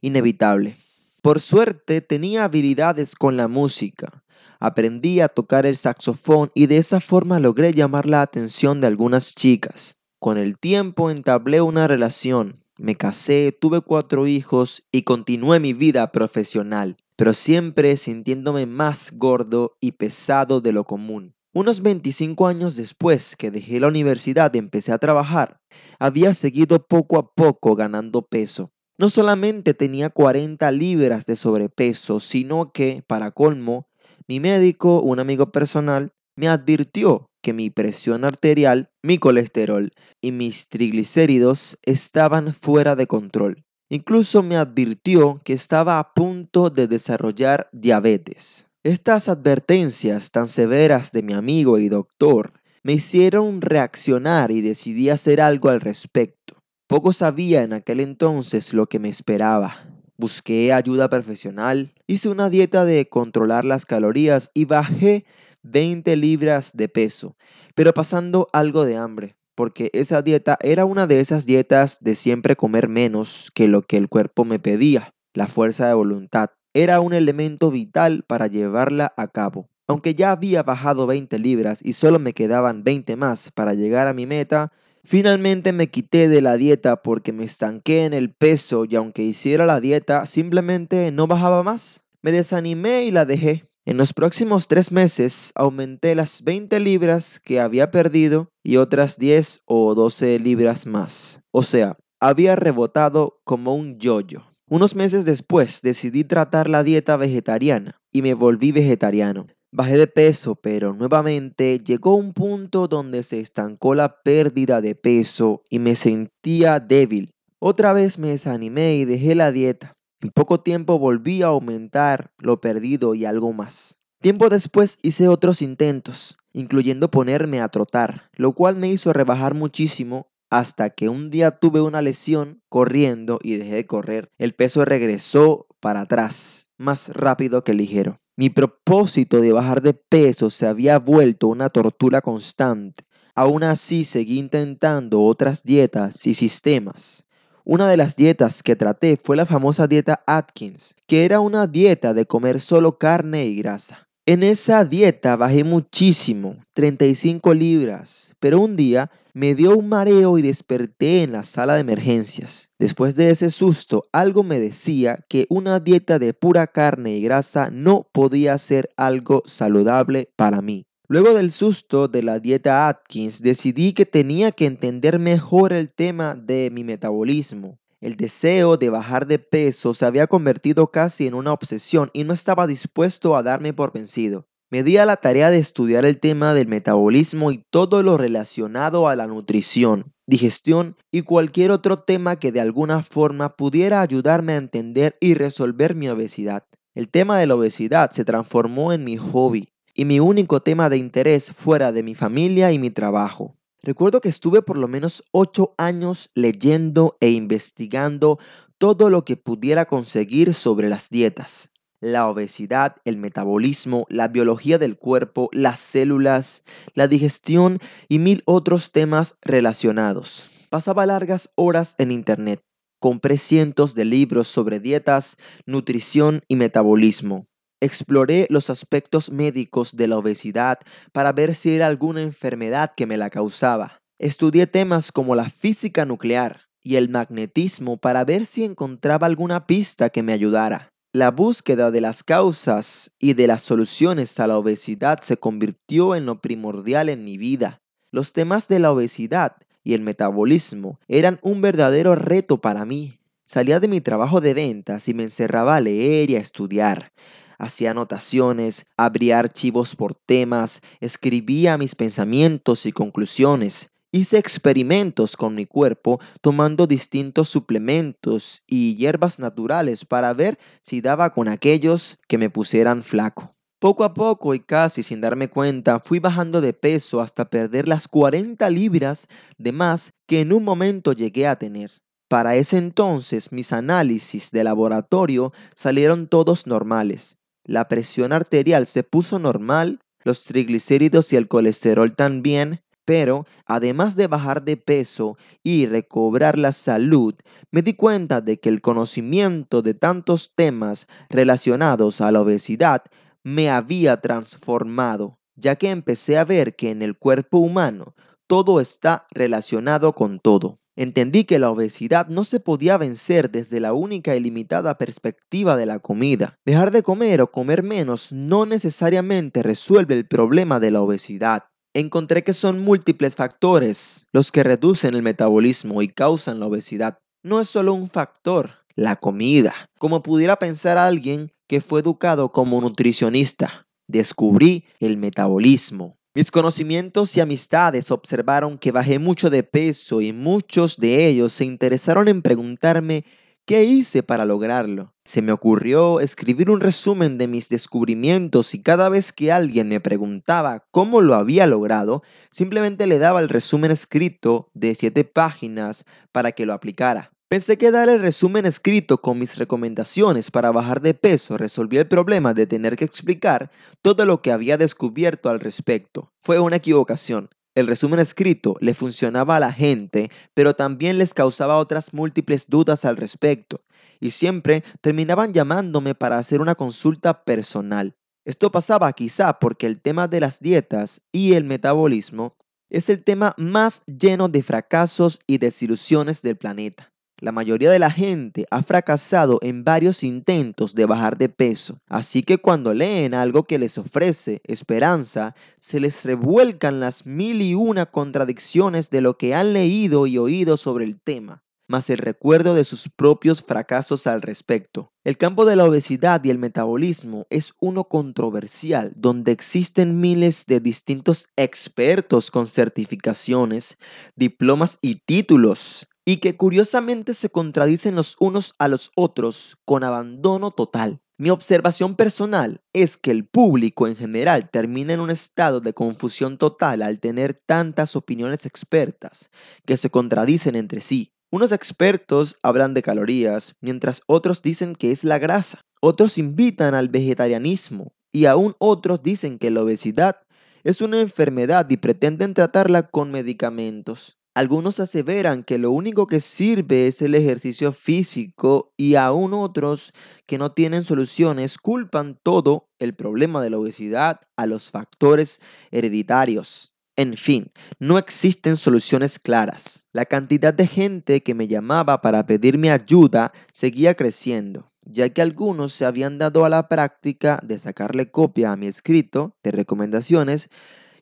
inevitable. 0.00 0.76
Por 1.22 1.40
suerte 1.40 2.00
tenía 2.00 2.44
habilidades 2.44 3.14
con 3.14 3.36
la 3.36 3.46
música. 3.46 4.24
Aprendí 4.58 5.20
a 5.20 5.28
tocar 5.28 5.66
el 5.66 5.76
saxofón 5.76 6.50
y 6.52 6.66
de 6.66 6.78
esa 6.78 7.00
forma 7.00 7.38
logré 7.38 7.72
llamar 7.72 8.06
la 8.06 8.22
atención 8.22 8.80
de 8.80 8.88
algunas 8.88 9.34
chicas. 9.34 9.98
Con 10.18 10.36
el 10.36 10.58
tiempo 10.58 11.10
entablé 11.10 11.60
una 11.60 11.86
relación, 11.86 12.56
me 12.76 12.96
casé, 12.96 13.56
tuve 13.58 13.82
cuatro 13.82 14.26
hijos 14.26 14.82
y 14.90 15.02
continué 15.02 15.60
mi 15.60 15.74
vida 15.74 16.10
profesional, 16.10 16.96
pero 17.14 17.34
siempre 17.34 17.96
sintiéndome 17.96 18.66
más 18.66 19.12
gordo 19.12 19.76
y 19.80 19.92
pesado 19.92 20.60
de 20.60 20.72
lo 20.72 20.82
común. 20.82 21.35
Unos 21.56 21.80
25 21.80 22.48
años 22.48 22.76
después 22.76 23.34
que 23.34 23.50
dejé 23.50 23.80
la 23.80 23.88
universidad 23.88 24.52
y 24.52 24.58
empecé 24.58 24.92
a 24.92 24.98
trabajar, 24.98 25.62
había 25.98 26.34
seguido 26.34 26.86
poco 26.86 27.16
a 27.16 27.32
poco 27.32 27.74
ganando 27.74 28.26
peso. 28.26 28.72
No 28.98 29.08
solamente 29.08 29.72
tenía 29.72 30.10
40 30.10 30.70
libras 30.70 31.24
de 31.24 31.34
sobrepeso, 31.34 32.20
sino 32.20 32.72
que, 32.72 33.02
para 33.06 33.30
colmo, 33.30 33.88
mi 34.28 34.38
médico, 34.38 35.00
un 35.00 35.18
amigo 35.18 35.50
personal, 35.50 36.12
me 36.36 36.46
advirtió 36.46 37.30
que 37.42 37.54
mi 37.54 37.70
presión 37.70 38.26
arterial, 38.26 38.90
mi 39.02 39.16
colesterol 39.16 39.92
y 40.20 40.32
mis 40.32 40.68
triglicéridos 40.68 41.78
estaban 41.84 42.52
fuera 42.52 42.96
de 42.96 43.06
control. 43.06 43.64
Incluso 43.88 44.42
me 44.42 44.58
advirtió 44.58 45.40
que 45.42 45.54
estaba 45.54 46.00
a 46.00 46.12
punto 46.12 46.68
de 46.68 46.86
desarrollar 46.86 47.70
diabetes. 47.72 48.65
Estas 48.86 49.28
advertencias 49.28 50.30
tan 50.30 50.46
severas 50.46 51.10
de 51.10 51.24
mi 51.24 51.32
amigo 51.32 51.78
y 51.78 51.88
doctor 51.88 52.52
me 52.84 52.92
hicieron 52.92 53.60
reaccionar 53.60 54.52
y 54.52 54.60
decidí 54.60 55.10
hacer 55.10 55.40
algo 55.40 55.70
al 55.70 55.80
respecto. 55.80 56.62
Poco 56.86 57.12
sabía 57.12 57.64
en 57.64 57.72
aquel 57.72 57.98
entonces 57.98 58.72
lo 58.72 58.86
que 58.86 59.00
me 59.00 59.08
esperaba. 59.08 59.88
Busqué 60.16 60.72
ayuda 60.72 61.08
profesional, 61.08 61.94
hice 62.06 62.28
una 62.28 62.48
dieta 62.48 62.84
de 62.84 63.08
controlar 63.08 63.64
las 63.64 63.86
calorías 63.86 64.52
y 64.54 64.66
bajé 64.66 65.24
20 65.64 66.14
libras 66.14 66.70
de 66.76 66.88
peso, 66.88 67.36
pero 67.74 67.92
pasando 67.92 68.46
algo 68.52 68.84
de 68.84 68.98
hambre, 68.98 69.34
porque 69.56 69.90
esa 69.94 70.22
dieta 70.22 70.58
era 70.62 70.84
una 70.84 71.08
de 71.08 71.18
esas 71.18 71.44
dietas 71.44 71.98
de 72.02 72.14
siempre 72.14 72.54
comer 72.54 72.86
menos 72.86 73.50
que 73.52 73.66
lo 73.66 73.82
que 73.82 73.96
el 73.96 74.08
cuerpo 74.08 74.44
me 74.44 74.60
pedía. 74.60 75.12
La 75.34 75.48
fuerza 75.48 75.88
de 75.88 75.94
voluntad 75.94 76.50
era 76.82 77.00
un 77.00 77.14
elemento 77.14 77.70
vital 77.70 78.24
para 78.26 78.48
llevarla 78.48 79.14
a 79.16 79.28
cabo. 79.28 79.68
Aunque 79.88 80.14
ya 80.14 80.32
había 80.32 80.62
bajado 80.62 81.06
20 81.06 81.38
libras 81.38 81.80
y 81.82 81.94
solo 81.94 82.18
me 82.18 82.34
quedaban 82.34 82.84
20 82.84 83.16
más 83.16 83.50
para 83.52 83.74
llegar 83.74 84.08
a 84.08 84.14
mi 84.14 84.26
meta, 84.26 84.72
Finalmente 85.08 85.72
me 85.72 85.88
quité 85.88 86.26
de 86.26 86.40
la 86.40 86.56
dieta 86.56 87.00
porque 87.00 87.32
me 87.32 87.44
estanqué 87.44 88.06
en 88.06 88.12
el 88.12 88.34
peso 88.34 88.84
y 88.84 88.96
aunque 88.96 89.22
hiciera 89.22 89.64
la 89.64 89.80
dieta 89.80 90.26
simplemente 90.26 91.12
no 91.12 91.28
bajaba 91.28 91.62
más. 91.62 92.08
Me 92.22 92.32
desanimé 92.32 93.04
y 93.04 93.12
la 93.12 93.24
dejé. 93.24 93.62
En 93.84 93.98
los 93.98 94.12
próximos 94.12 94.66
tres 94.66 94.90
meses 94.90 95.52
aumenté 95.54 96.16
las 96.16 96.42
20 96.42 96.80
libras 96.80 97.38
que 97.38 97.60
había 97.60 97.92
perdido 97.92 98.48
y 98.64 98.78
otras 98.78 99.16
10 99.16 99.62
o 99.66 99.94
12 99.94 100.40
libras 100.40 100.86
más. 100.86 101.40
O 101.52 101.62
sea, 101.62 101.96
había 102.18 102.56
rebotado 102.56 103.40
como 103.44 103.76
un 103.76 104.00
yoyo. 104.00 104.42
Unos 104.68 104.96
meses 104.96 105.24
después 105.24 105.80
decidí 105.80 106.24
tratar 106.24 106.68
la 106.68 106.82
dieta 106.82 107.16
vegetariana 107.16 108.00
y 108.10 108.22
me 108.22 108.34
volví 108.34 108.72
vegetariano. 108.72 109.46
Bajé 109.70 109.96
de 109.96 110.08
peso, 110.08 110.56
pero 110.56 110.92
nuevamente 110.92 111.78
llegó 111.78 112.16
un 112.16 112.32
punto 112.32 112.88
donde 112.88 113.22
se 113.22 113.38
estancó 113.38 113.94
la 113.94 114.22
pérdida 114.22 114.80
de 114.80 114.96
peso 114.96 115.62
y 115.70 115.78
me 115.78 115.94
sentía 115.94 116.80
débil. 116.80 117.30
Otra 117.60 117.92
vez 117.92 118.18
me 118.18 118.30
desanimé 118.30 118.96
y 118.96 119.04
dejé 119.04 119.36
la 119.36 119.52
dieta. 119.52 119.92
En 120.20 120.30
poco 120.30 120.60
tiempo 120.60 120.98
volví 120.98 121.42
a 121.42 121.46
aumentar 121.46 122.32
lo 122.38 122.60
perdido 122.60 123.14
y 123.14 123.24
algo 123.24 123.52
más. 123.52 124.00
Tiempo 124.20 124.48
después 124.48 124.98
hice 125.02 125.28
otros 125.28 125.62
intentos, 125.62 126.38
incluyendo 126.52 127.08
ponerme 127.08 127.60
a 127.60 127.68
trotar, 127.68 128.30
lo 128.34 128.50
cual 128.50 128.74
me 128.74 128.88
hizo 128.88 129.12
rebajar 129.12 129.54
muchísimo 129.54 130.26
hasta 130.50 130.90
que 130.90 131.08
un 131.08 131.30
día 131.30 131.52
tuve 131.52 131.80
una 131.80 132.02
lesión 132.02 132.62
corriendo 132.68 133.38
y 133.42 133.56
dejé 133.56 133.74
de 133.74 133.86
correr. 133.86 134.30
El 134.38 134.54
peso 134.54 134.84
regresó 134.84 135.66
para 135.80 136.02
atrás, 136.02 136.68
más 136.78 137.08
rápido 137.10 137.64
que 137.64 137.74
ligero. 137.74 138.20
Mi 138.36 138.50
propósito 138.50 139.40
de 139.40 139.52
bajar 139.52 139.80
de 139.80 139.94
peso 139.94 140.50
se 140.50 140.66
había 140.66 140.98
vuelto 140.98 141.48
una 141.48 141.70
tortura 141.70 142.20
constante. 142.20 143.04
Aún 143.34 143.62
así 143.62 144.04
seguí 144.04 144.38
intentando 144.38 145.22
otras 145.22 145.62
dietas 145.62 146.26
y 146.26 146.34
sistemas. 146.34 147.26
Una 147.64 147.88
de 147.88 147.96
las 147.96 148.14
dietas 148.14 148.62
que 148.62 148.76
traté 148.76 149.16
fue 149.22 149.36
la 149.36 149.46
famosa 149.46 149.86
dieta 149.86 150.22
Atkins, 150.26 150.94
que 151.06 151.24
era 151.24 151.40
una 151.40 151.66
dieta 151.66 152.14
de 152.14 152.26
comer 152.26 152.60
solo 152.60 152.98
carne 152.98 153.46
y 153.46 153.56
grasa. 153.56 154.06
En 154.24 154.42
esa 154.42 154.84
dieta 154.84 155.36
bajé 155.36 155.64
muchísimo, 155.64 156.56
35 156.74 157.54
libras, 157.54 158.34
pero 158.38 158.60
un 158.60 158.76
día 158.76 159.10
me 159.36 159.54
dio 159.54 159.76
un 159.76 159.90
mareo 159.90 160.38
y 160.38 160.42
desperté 160.42 161.22
en 161.22 161.32
la 161.32 161.42
sala 161.42 161.74
de 161.74 161.80
emergencias. 161.80 162.72
Después 162.78 163.16
de 163.16 163.28
ese 163.28 163.50
susto, 163.50 164.08
algo 164.10 164.42
me 164.42 164.58
decía 164.58 165.26
que 165.28 165.44
una 165.50 165.78
dieta 165.78 166.18
de 166.18 166.32
pura 166.32 166.66
carne 166.66 167.16
y 167.16 167.20
grasa 167.20 167.68
no 167.70 168.08
podía 168.14 168.56
ser 168.56 168.88
algo 168.96 169.42
saludable 169.44 170.30
para 170.36 170.62
mí. 170.62 170.86
Luego 171.06 171.34
del 171.34 171.52
susto 171.52 172.08
de 172.08 172.22
la 172.22 172.38
dieta 172.38 172.88
Atkins, 172.88 173.42
decidí 173.42 173.92
que 173.92 174.06
tenía 174.06 174.52
que 174.52 174.64
entender 174.64 175.18
mejor 175.18 175.74
el 175.74 175.90
tema 175.90 176.34
de 176.34 176.70
mi 176.72 176.82
metabolismo. 176.82 177.78
El 178.00 178.16
deseo 178.16 178.78
de 178.78 178.88
bajar 178.88 179.26
de 179.26 179.38
peso 179.38 179.92
se 179.92 180.06
había 180.06 180.28
convertido 180.28 180.90
casi 180.90 181.26
en 181.26 181.34
una 181.34 181.52
obsesión 181.52 182.08
y 182.14 182.24
no 182.24 182.32
estaba 182.32 182.66
dispuesto 182.66 183.36
a 183.36 183.42
darme 183.42 183.74
por 183.74 183.92
vencido. 183.92 184.48
Me 184.68 184.82
di 184.82 184.96
a 184.96 185.06
la 185.06 185.16
tarea 185.16 185.50
de 185.50 185.58
estudiar 185.58 186.04
el 186.04 186.18
tema 186.18 186.52
del 186.52 186.66
metabolismo 186.66 187.52
y 187.52 187.62
todo 187.70 188.02
lo 188.02 188.16
relacionado 188.16 189.06
a 189.06 189.14
la 189.14 189.28
nutrición, 189.28 190.12
digestión 190.26 190.96
y 191.12 191.22
cualquier 191.22 191.70
otro 191.70 191.98
tema 191.98 192.40
que 192.40 192.50
de 192.50 192.60
alguna 192.60 193.04
forma 193.04 193.54
pudiera 193.54 194.00
ayudarme 194.00 194.54
a 194.54 194.56
entender 194.56 195.16
y 195.20 195.34
resolver 195.34 195.94
mi 195.94 196.08
obesidad. 196.08 196.64
El 196.96 197.08
tema 197.08 197.38
de 197.38 197.46
la 197.46 197.54
obesidad 197.54 198.10
se 198.10 198.24
transformó 198.24 198.92
en 198.92 199.04
mi 199.04 199.16
hobby 199.16 199.68
y 199.94 200.04
mi 200.04 200.18
único 200.18 200.60
tema 200.60 200.88
de 200.88 200.96
interés 200.96 201.52
fuera 201.52 201.92
de 201.92 202.02
mi 202.02 202.16
familia 202.16 202.72
y 202.72 202.80
mi 202.80 202.90
trabajo. 202.90 203.56
Recuerdo 203.84 204.20
que 204.20 204.28
estuve 204.28 204.62
por 204.62 204.78
lo 204.78 204.88
menos 204.88 205.22
ocho 205.30 205.74
años 205.78 206.30
leyendo 206.34 207.16
e 207.20 207.30
investigando 207.30 208.40
todo 208.78 209.10
lo 209.10 209.24
que 209.24 209.36
pudiera 209.36 209.84
conseguir 209.84 210.54
sobre 210.54 210.88
las 210.88 211.08
dietas. 211.08 211.70
La 212.00 212.28
obesidad, 212.28 212.96
el 213.04 213.16
metabolismo, 213.16 214.06
la 214.10 214.28
biología 214.28 214.78
del 214.78 214.98
cuerpo, 214.98 215.48
las 215.52 215.78
células, 215.78 216.62
la 216.94 217.08
digestión 217.08 217.78
y 218.08 218.18
mil 218.18 218.42
otros 218.44 218.92
temas 218.92 219.38
relacionados. 219.40 220.50
Pasaba 220.68 221.06
largas 221.06 221.48
horas 221.56 221.94
en 221.98 222.10
Internet. 222.10 222.60
Compré 223.00 223.38
cientos 223.38 223.94
de 223.94 224.04
libros 224.04 224.48
sobre 224.48 224.78
dietas, 224.78 225.38
nutrición 225.64 226.42
y 226.48 226.56
metabolismo. 226.56 227.46
Exploré 227.80 228.46
los 228.50 228.68
aspectos 228.68 229.30
médicos 229.30 229.96
de 229.96 230.08
la 230.08 230.18
obesidad 230.18 230.78
para 231.12 231.32
ver 231.32 231.54
si 231.54 231.74
era 231.74 231.86
alguna 231.86 232.22
enfermedad 232.22 232.92
que 232.94 233.06
me 233.06 233.16
la 233.16 233.30
causaba. 233.30 234.00
Estudié 234.18 234.66
temas 234.66 235.12
como 235.12 235.34
la 235.34 235.48
física 235.48 236.04
nuclear 236.04 236.62
y 236.82 236.96
el 236.96 237.08
magnetismo 237.08 237.96
para 237.96 238.24
ver 238.24 238.46
si 238.46 238.64
encontraba 238.64 239.26
alguna 239.26 239.66
pista 239.66 240.08
que 240.10 240.22
me 240.22 240.32
ayudara. 240.32 240.95
La 241.16 241.30
búsqueda 241.30 241.90
de 241.90 242.02
las 242.02 242.22
causas 242.22 243.10
y 243.18 243.32
de 243.32 243.46
las 243.46 243.62
soluciones 243.62 244.38
a 244.38 244.46
la 244.46 244.58
obesidad 244.58 245.18
se 245.22 245.38
convirtió 245.38 246.14
en 246.14 246.26
lo 246.26 246.42
primordial 246.42 247.08
en 247.08 247.24
mi 247.24 247.38
vida. 247.38 247.80
Los 248.10 248.34
temas 248.34 248.68
de 248.68 248.80
la 248.80 248.92
obesidad 248.92 249.56
y 249.82 249.94
el 249.94 250.02
metabolismo 250.02 251.00
eran 251.08 251.38
un 251.40 251.62
verdadero 251.62 252.16
reto 252.16 252.60
para 252.60 252.84
mí. 252.84 253.18
Salía 253.46 253.80
de 253.80 253.88
mi 253.88 254.02
trabajo 254.02 254.42
de 254.42 254.52
ventas 254.52 255.08
y 255.08 255.14
me 255.14 255.22
encerraba 255.22 255.76
a 255.76 255.80
leer 255.80 256.28
y 256.28 256.36
a 256.36 256.40
estudiar 256.40 257.12
hacía 257.58 257.92
anotaciones, 257.92 258.84
abría 258.98 259.38
archivos 259.38 259.96
por 259.96 260.14
temas, 260.14 260.82
escribía 261.00 261.78
mis 261.78 261.94
pensamientos 261.94 262.84
y 262.84 262.92
conclusiones. 262.92 263.90
Hice 264.16 264.38
experimentos 264.38 265.36
con 265.36 265.54
mi 265.54 265.66
cuerpo 265.66 266.18
tomando 266.40 266.86
distintos 266.86 267.50
suplementos 267.50 268.62
y 268.66 268.96
hierbas 268.96 269.38
naturales 269.38 270.06
para 270.06 270.32
ver 270.32 270.58
si 270.80 271.02
daba 271.02 271.28
con 271.34 271.48
aquellos 271.48 272.16
que 272.26 272.38
me 272.38 272.48
pusieran 272.48 273.02
flaco. 273.02 273.54
Poco 273.78 274.04
a 274.04 274.14
poco 274.14 274.54
y 274.54 274.60
casi 274.60 275.02
sin 275.02 275.20
darme 275.20 275.50
cuenta 275.50 276.00
fui 276.00 276.18
bajando 276.18 276.62
de 276.62 276.72
peso 276.72 277.20
hasta 277.20 277.50
perder 277.50 277.86
las 277.86 278.08
40 278.08 278.70
libras 278.70 279.28
de 279.58 279.72
más 279.72 280.12
que 280.26 280.40
en 280.40 280.54
un 280.54 280.64
momento 280.64 281.12
llegué 281.12 281.46
a 281.46 281.56
tener. 281.56 281.90
Para 282.26 282.56
ese 282.56 282.78
entonces 282.78 283.52
mis 283.52 283.70
análisis 283.74 284.50
de 284.50 284.64
laboratorio 284.64 285.52
salieron 285.74 286.26
todos 286.26 286.66
normales 286.66 287.36
la 287.66 287.88
presión 287.88 288.32
arterial 288.32 288.86
se 288.86 289.02
puso 289.02 289.38
normal, 289.38 290.00
los 290.24 290.44
triglicéridos 290.44 291.32
y 291.32 291.36
el 291.36 291.48
colesterol 291.48 292.14
también, 292.14 292.80
pero 293.06 293.46
además 293.64 294.16
de 294.16 294.26
bajar 294.26 294.62
de 294.64 294.76
peso 294.76 295.38
y 295.62 295.86
recobrar 295.86 296.58
la 296.58 296.72
salud, 296.72 297.34
me 297.70 297.80
di 297.80 297.94
cuenta 297.94 298.42
de 298.42 298.60
que 298.60 298.68
el 298.68 298.82
conocimiento 298.82 299.80
de 299.80 299.94
tantos 299.94 300.54
temas 300.54 301.06
relacionados 301.30 302.20
a 302.20 302.30
la 302.30 302.42
obesidad 302.42 303.04
me 303.42 303.70
había 303.70 304.20
transformado, 304.20 305.38
ya 305.54 305.76
que 305.76 305.88
empecé 305.88 306.36
a 306.36 306.44
ver 306.44 306.76
que 306.76 306.90
en 306.90 307.00
el 307.00 307.16
cuerpo 307.16 307.58
humano 307.58 308.14
todo 308.46 308.80
está 308.80 309.26
relacionado 309.30 310.12
con 310.14 310.40
todo. 310.40 310.80
Entendí 310.96 311.44
que 311.44 311.58
la 311.58 311.70
obesidad 311.70 312.26
no 312.28 312.42
se 312.42 312.58
podía 312.58 312.96
vencer 312.96 313.50
desde 313.50 313.80
la 313.80 313.92
única 313.92 314.34
y 314.34 314.40
limitada 314.40 314.96
perspectiva 314.96 315.76
de 315.76 315.84
la 315.84 315.98
comida. 315.98 316.58
Dejar 316.64 316.90
de 316.90 317.02
comer 317.02 317.42
o 317.42 317.52
comer 317.52 317.82
menos 317.82 318.32
no 318.32 318.64
necesariamente 318.64 319.62
resuelve 319.62 320.14
el 320.14 320.26
problema 320.26 320.80
de 320.80 320.90
la 320.90 321.02
obesidad. 321.02 321.64
Encontré 321.96 322.44
que 322.44 322.52
son 322.52 322.78
múltiples 322.80 323.36
factores 323.36 324.26
los 324.30 324.52
que 324.52 324.62
reducen 324.62 325.14
el 325.14 325.22
metabolismo 325.22 326.02
y 326.02 326.08
causan 326.08 326.60
la 326.60 326.66
obesidad. 326.66 327.20
No 327.42 327.58
es 327.58 327.70
solo 327.70 327.94
un 327.94 328.10
factor, 328.10 328.72
la 328.96 329.16
comida, 329.16 329.88
como 329.98 330.22
pudiera 330.22 330.58
pensar 330.58 330.98
alguien 330.98 331.52
que 331.66 331.80
fue 331.80 332.00
educado 332.00 332.52
como 332.52 332.82
nutricionista. 332.82 333.86
Descubrí 334.08 334.84
el 335.00 335.16
metabolismo. 335.16 336.18
Mis 336.34 336.50
conocimientos 336.50 337.34
y 337.34 337.40
amistades 337.40 338.10
observaron 338.10 338.76
que 338.76 338.92
bajé 338.92 339.18
mucho 339.18 339.48
de 339.48 339.62
peso 339.62 340.20
y 340.20 340.34
muchos 340.34 340.98
de 340.98 341.26
ellos 341.26 341.54
se 341.54 341.64
interesaron 341.64 342.28
en 342.28 342.42
preguntarme 342.42 343.24
qué 343.66 343.84
hice 343.84 344.22
para 344.22 344.46
lograrlo. 344.46 345.12
Se 345.24 345.42
me 345.42 345.52
ocurrió 345.52 346.20
escribir 346.20 346.70
un 346.70 346.80
resumen 346.80 347.36
de 347.36 347.48
mis 347.48 347.68
descubrimientos 347.68 348.74
y 348.74 348.82
cada 348.82 349.08
vez 349.08 349.32
que 349.32 349.50
alguien 349.50 349.88
me 349.88 350.00
preguntaba 350.00 350.86
cómo 350.92 351.20
lo 351.20 351.34
había 351.34 351.66
logrado, 351.66 352.22
simplemente 352.50 353.08
le 353.08 353.18
daba 353.18 353.40
el 353.40 353.48
resumen 353.48 353.90
escrito 353.90 354.70
de 354.72 354.94
siete 354.94 355.24
páginas 355.24 356.04
para 356.30 356.52
que 356.52 356.64
lo 356.64 356.72
aplicara. 356.72 357.32
Pensé 357.48 357.76
que 357.76 357.90
dar 357.90 358.08
el 358.08 358.20
resumen 358.20 358.66
escrito 358.66 359.20
con 359.20 359.38
mis 359.38 359.56
recomendaciones 359.56 360.50
para 360.50 360.72
bajar 360.72 361.00
de 361.00 361.14
peso 361.14 361.56
resolvía 361.56 362.00
el 362.00 362.08
problema 362.08 362.54
de 362.54 362.66
tener 362.66 362.96
que 362.96 363.04
explicar 363.04 363.70
todo 364.02 364.26
lo 364.26 364.42
que 364.42 364.52
había 364.52 364.78
descubierto 364.78 365.48
al 365.48 365.60
respecto. 365.60 366.32
Fue 366.40 366.58
una 366.58 366.76
equivocación. 366.76 367.50
El 367.76 367.86
resumen 367.88 368.20
escrito 368.20 368.78
le 368.80 368.94
funcionaba 368.94 369.56
a 369.56 369.60
la 369.60 369.70
gente, 369.70 370.30
pero 370.54 370.74
también 370.74 371.18
les 371.18 371.34
causaba 371.34 371.76
otras 371.76 372.14
múltiples 372.14 372.70
dudas 372.70 373.04
al 373.04 373.18
respecto, 373.18 373.84
y 374.18 374.30
siempre 374.30 374.82
terminaban 375.02 375.52
llamándome 375.52 376.14
para 376.14 376.38
hacer 376.38 376.62
una 376.62 376.74
consulta 376.74 377.44
personal. 377.44 378.16
Esto 378.46 378.72
pasaba 378.72 379.12
quizá 379.12 379.58
porque 379.58 379.84
el 379.86 380.00
tema 380.00 380.26
de 380.26 380.40
las 380.40 380.60
dietas 380.60 381.20
y 381.32 381.52
el 381.52 381.64
metabolismo 381.64 382.56
es 382.88 383.10
el 383.10 383.22
tema 383.22 383.54
más 383.58 384.02
lleno 384.06 384.48
de 384.48 384.62
fracasos 384.62 385.40
y 385.46 385.58
desilusiones 385.58 386.40
del 386.40 386.56
planeta. 386.56 387.12
La 387.38 387.52
mayoría 387.52 387.90
de 387.90 387.98
la 387.98 388.10
gente 388.10 388.66
ha 388.70 388.82
fracasado 388.82 389.58
en 389.60 389.84
varios 389.84 390.22
intentos 390.22 390.94
de 390.94 391.04
bajar 391.04 391.36
de 391.36 391.50
peso, 391.50 391.98
así 392.08 392.42
que 392.42 392.56
cuando 392.56 392.94
leen 392.94 393.34
algo 393.34 393.64
que 393.64 393.78
les 393.78 393.98
ofrece 393.98 394.62
esperanza, 394.64 395.54
se 395.78 396.00
les 396.00 396.24
revuelcan 396.24 396.98
las 396.98 397.26
mil 397.26 397.60
y 397.60 397.74
una 397.74 398.06
contradicciones 398.06 399.10
de 399.10 399.20
lo 399.20 399.36
que 399.36 399.54
han 399.54 399.74
leído 399.74 400.26
y 400.26 400.38
oído 400.38 400.78
sobre 400.78 401.04
el 401.04 401.20
tema, 401.20 401.62
más 401.88 402.08
el 402.08 402.16
recuerdo 402.16 402.74
de 402.74 402.84
sus 402.84 403.10
propios 403.10 403.62
fracasos 403.62 404.26
al 404.26 404.40
respecto. 404.40 405.12
El 405.22 405.36
campo 405.36 405.66
de 405.66 405.76
la 405.76 405.84
obesidad 405.84 406.42
y 406.42 406.48
el 406.48 406.58
metabolismo 406.58 407.46
es 407.50 407.74
uno 407.80 408.04
controversial, 408.04 409.12
donde 409.14 409.52
existen 409.52 410.20
miles 410.20 410.64
de 410.64 410.80
distintos 410.80 411.48
expertos 411.56 412.50
con 412.50 412.66
certificaciones, 412.66 413.98
diplomas 414.36 414.98
y 415.02 415.16
títulos 415.16 416.08
y 416.28 416.38
que 416.38 416.56
curiosamente 416.56 417.32
se 417.34 417.48
contradicen 417.48 418.16
los 418.16 418.36
unos 418.40 418.74
a 418.78 418.88
los 418.88 419.12
otros 419.14 419.78
con 419.84 420.02
abandono 420.02 420.72
total. 420.72 421.20
Mi 421.38 421.50
observación 421.50 422.16
personal 422.16 422.80
es 422.92 423.16
que 423.16 423.30
el 423.30 423.46
público 423.46 424.08
en 424.08 424.16
general 424.16 424.68
termina 424.70 425.12
en 425.12 425.20
un 425.20 425.30
estado 425.30 425.80
de 425.80 425.92
confusión 425.92 426.58
total 426.58 427.02
al 427.02 427.20
tener 427.20 427.54
tantas 427.54 428.16
opiniones 428.16 428.66
expertas 428.66 429.50
que 429.84 429.96
se 429.96 430.10
contradicen 430.10 430.74
entre 430.74 431.00
sí. 431.00 431.32
Unos 431.52 431.70
expertos 431.70 432.58
hablan 432.62 432.92
de 432.94 433.02
calorías, 433.02 433.76
mientras 433.80 434.22
otros 434.26 434.62
dicen 434.62 434.96
que 434.96 435.12
es 435.12 435.22
la 435.22 435.38
grasa. 435.38 435.80
Otros 436.00 436.38
invitan 436.38 436.94
al 436.94 437.08
vegetarianismo 437.08 438.14
y 438.32 438.46
aún 438.46 438.74
otros 438.78 439.22
dicen 439.22 439.58
que 439.58 439.70
la 439.70 439.82
obesidad 439.82 440.38
es 440.82 441.00
una 441.00 441.20
enfermedad 441.20 441.88
y 441.90 441.98
pretenden 441.98 442.54
tratarla 442.54 443.04
con 443.04 443.30
medicamentos. 443.30 444.35
Algunos 444.56 445.00
aseveran 445.00 445.64
que 445.64 445.76
lo 445.76 445.90
único 445.90 446.26
que 446.26 446.40
sirve 446.40 447.08
es 447.08 447.20
el 447.20 447.34
ejercicio 447.34 447.92
físico 447.92 448.94
y 448.96 449.16
aún 449.16 449.52
otros 449.52 450.14
que 450.46 450.56
no 450.56 450.72
tienen 450.72 451.04
soluciones 451.04 451.76
culpan 451.76 452.40
todo 452.42 452.88
el 452.98 453.14
problema 453.14 453.62
de 453.62 453.68
la 453.68 453.76
obesidad 453.76 454.40
a 454.56 454.64
los 454.64 454.90
factores 454.90 455.60
hereditarios. 455.90 456.94
En 457.16 457.36
fin, 457.36 457.70
no 457.98 458.16
existen 458.16 458.78
soluciones 458.78 459.38
claras. 459.38 460.06
La 460.14 460.24
cantidad 460.24 460.72
de 460.72 460.86
gente 460.86 461.42
que 461.42 461.52
me 461.52 461.68
llamaba 461.68 462.22
para 462.22 462.46
pedirme 462.46 462.90
ayuda 462.90 463.52
seguía 463.74 464.14
creciendo, 464.14 464.90
ya 465.02 465.28
que 465.28 465.42
algunos 465.42 465.92
se 465.92 466.06
habían 466.06 466.38
dado 466.38 466.64
a 466.64 466.70
la 466.70 466.88
práctica 466.88 467.60
de 467.62 467.78
sacarle 467.78 468.30
copia 468.30 468.72
a 468.72 468.76
mi 468.76 468.86
escrito 468.86 469.54
de 469.62 469.72
recomendaciones 469.72 470.70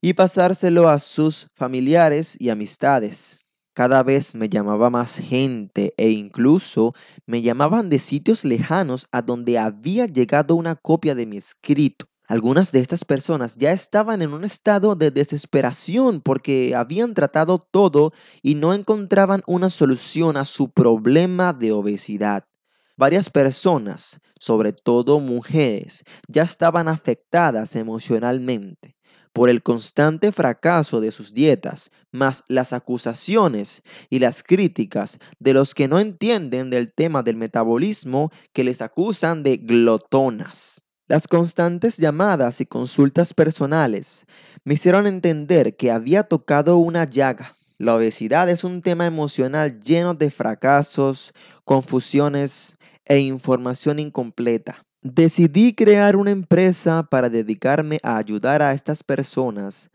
y 0.04 0.12
pasárselo 0.12 0.90
a 0.90 0.99
sus 0.99 1.49
familiares 1.54 2.37
y 2.38 2.50
amistades. 2.50 3.46
Cada 3.73 4.02
vez 4.02 4.34
me 4.34 4.50
llamaba 4.50 4.90
más 4.90 5.16
gente 5.16 5.94
e 5.96 6.11
incluso 6.11 6.92
me 7.25 7.40
llamaban 7.40 7.88
de 7.88 7.99
sitios 7.99 8.44
lejanos 8.44 9.08
a 9.12 9.23
donde 9.23 9.58
había 9.58 10.04
llegado 10.04 10.56
una 10.56 10.75
copia 10.75 11.14
de 11.14 11.25
mi 11.25 11.38
escrito. 11.38 12.04
Algunas 12.28 12.70
de 12.70 12.80
estas 12.80 13.06
personas 13.06 13.56
ya 13.56 13.73
estaban 13.73 14.20
en 14.20 14.34
un 14.34 14.44
estado 14.44 14.94
de 14.94 15.11
desesperación 15.11 16.20
porque 16.20 16.75
habían 16.76 17.14
tratado 17.14 17.58
todo 17.58 18.12
y 18.42 18.56
no 18.56 18.75
encontraban 18.75 19.42
una 19.46 19.70
solución 19.70 20.37
a 20.37 20.44
su 20.44 20.70
problema 20.70 21.54
de 21.54 21.73
obesidad. 21.73 22.44
Varias 22.99 23.30
personas, 23.30 24.20
sobre 24.38 24.75
todo 24.75 25.18
mujeres, 25.18 26.04
ya 26.28 26.42
estaban 26.42 26.88
afectadas 26.88 27.75
emocionalmente 27.75 28.94
por 29.34 29.50
el 29.50 29.62
constante 29.64 30.30
fracaso 30.30 31.00
de 31.00 31.10
sus 31.10 31.34
dietas, 31.34 31.90
más 32.12 32.44
las 32.48 32.72
acusaciones 32.72 33.82
y 34.08 34.20
las 34.20 34.44
críticas 34.44 35.18
de 35.40 35.52
los 35.52 35.74
que 35.74 35.88
no 35.88 35.98
entienden 35.98 36.70
del 36.70 36.92
tema 36.92 37.24
del 37.24 37.36
metabolismo 37.36 38.30
que 38.52 38.62
les 38.62 38.80
acusan 38.80 39.42
de 39.42 39.56
glotonas. 39.56 40.84
Las 41.08 41.26
constantes 41.26 41.96
llamadas 41.96 42.60
y 42.60 42.66
consultas 42.66 43.34
personales 43.34 44.24
me 44.62 44.74
hicieron 44.74 45.06
entender 45.06 45.76
que 45.76 45.90
había 45.90 46.22
tocado 46.22 46.78
una 46.78 47.04
llaga. 47.04 47.56
La 47.76 47.96
obesidad 47.96 48.48
es 48.48 48.62
un 48.62 48.82
tema 48.82 49.04
emocional 49.04 49.80
lleno 49.80 50.14
de 50.14 50.30
fracasos, 50.30 51.34
confusiones 51.64 52.78
e 53.04 53.18
información 53.18 53.98
incompleta. 53.98 54.83
Decidí 55.06 55.75
crear 55.75 56.16
una 56.16 56.30
empresa 56.30 57.02
para 57.11 57.28
dedicarme 57.28 58.00
a 58.02 58.16
ayudar 58.16 58.62
a 58.62 58.73
estas 58.73 59.02
personas 59.02 59.90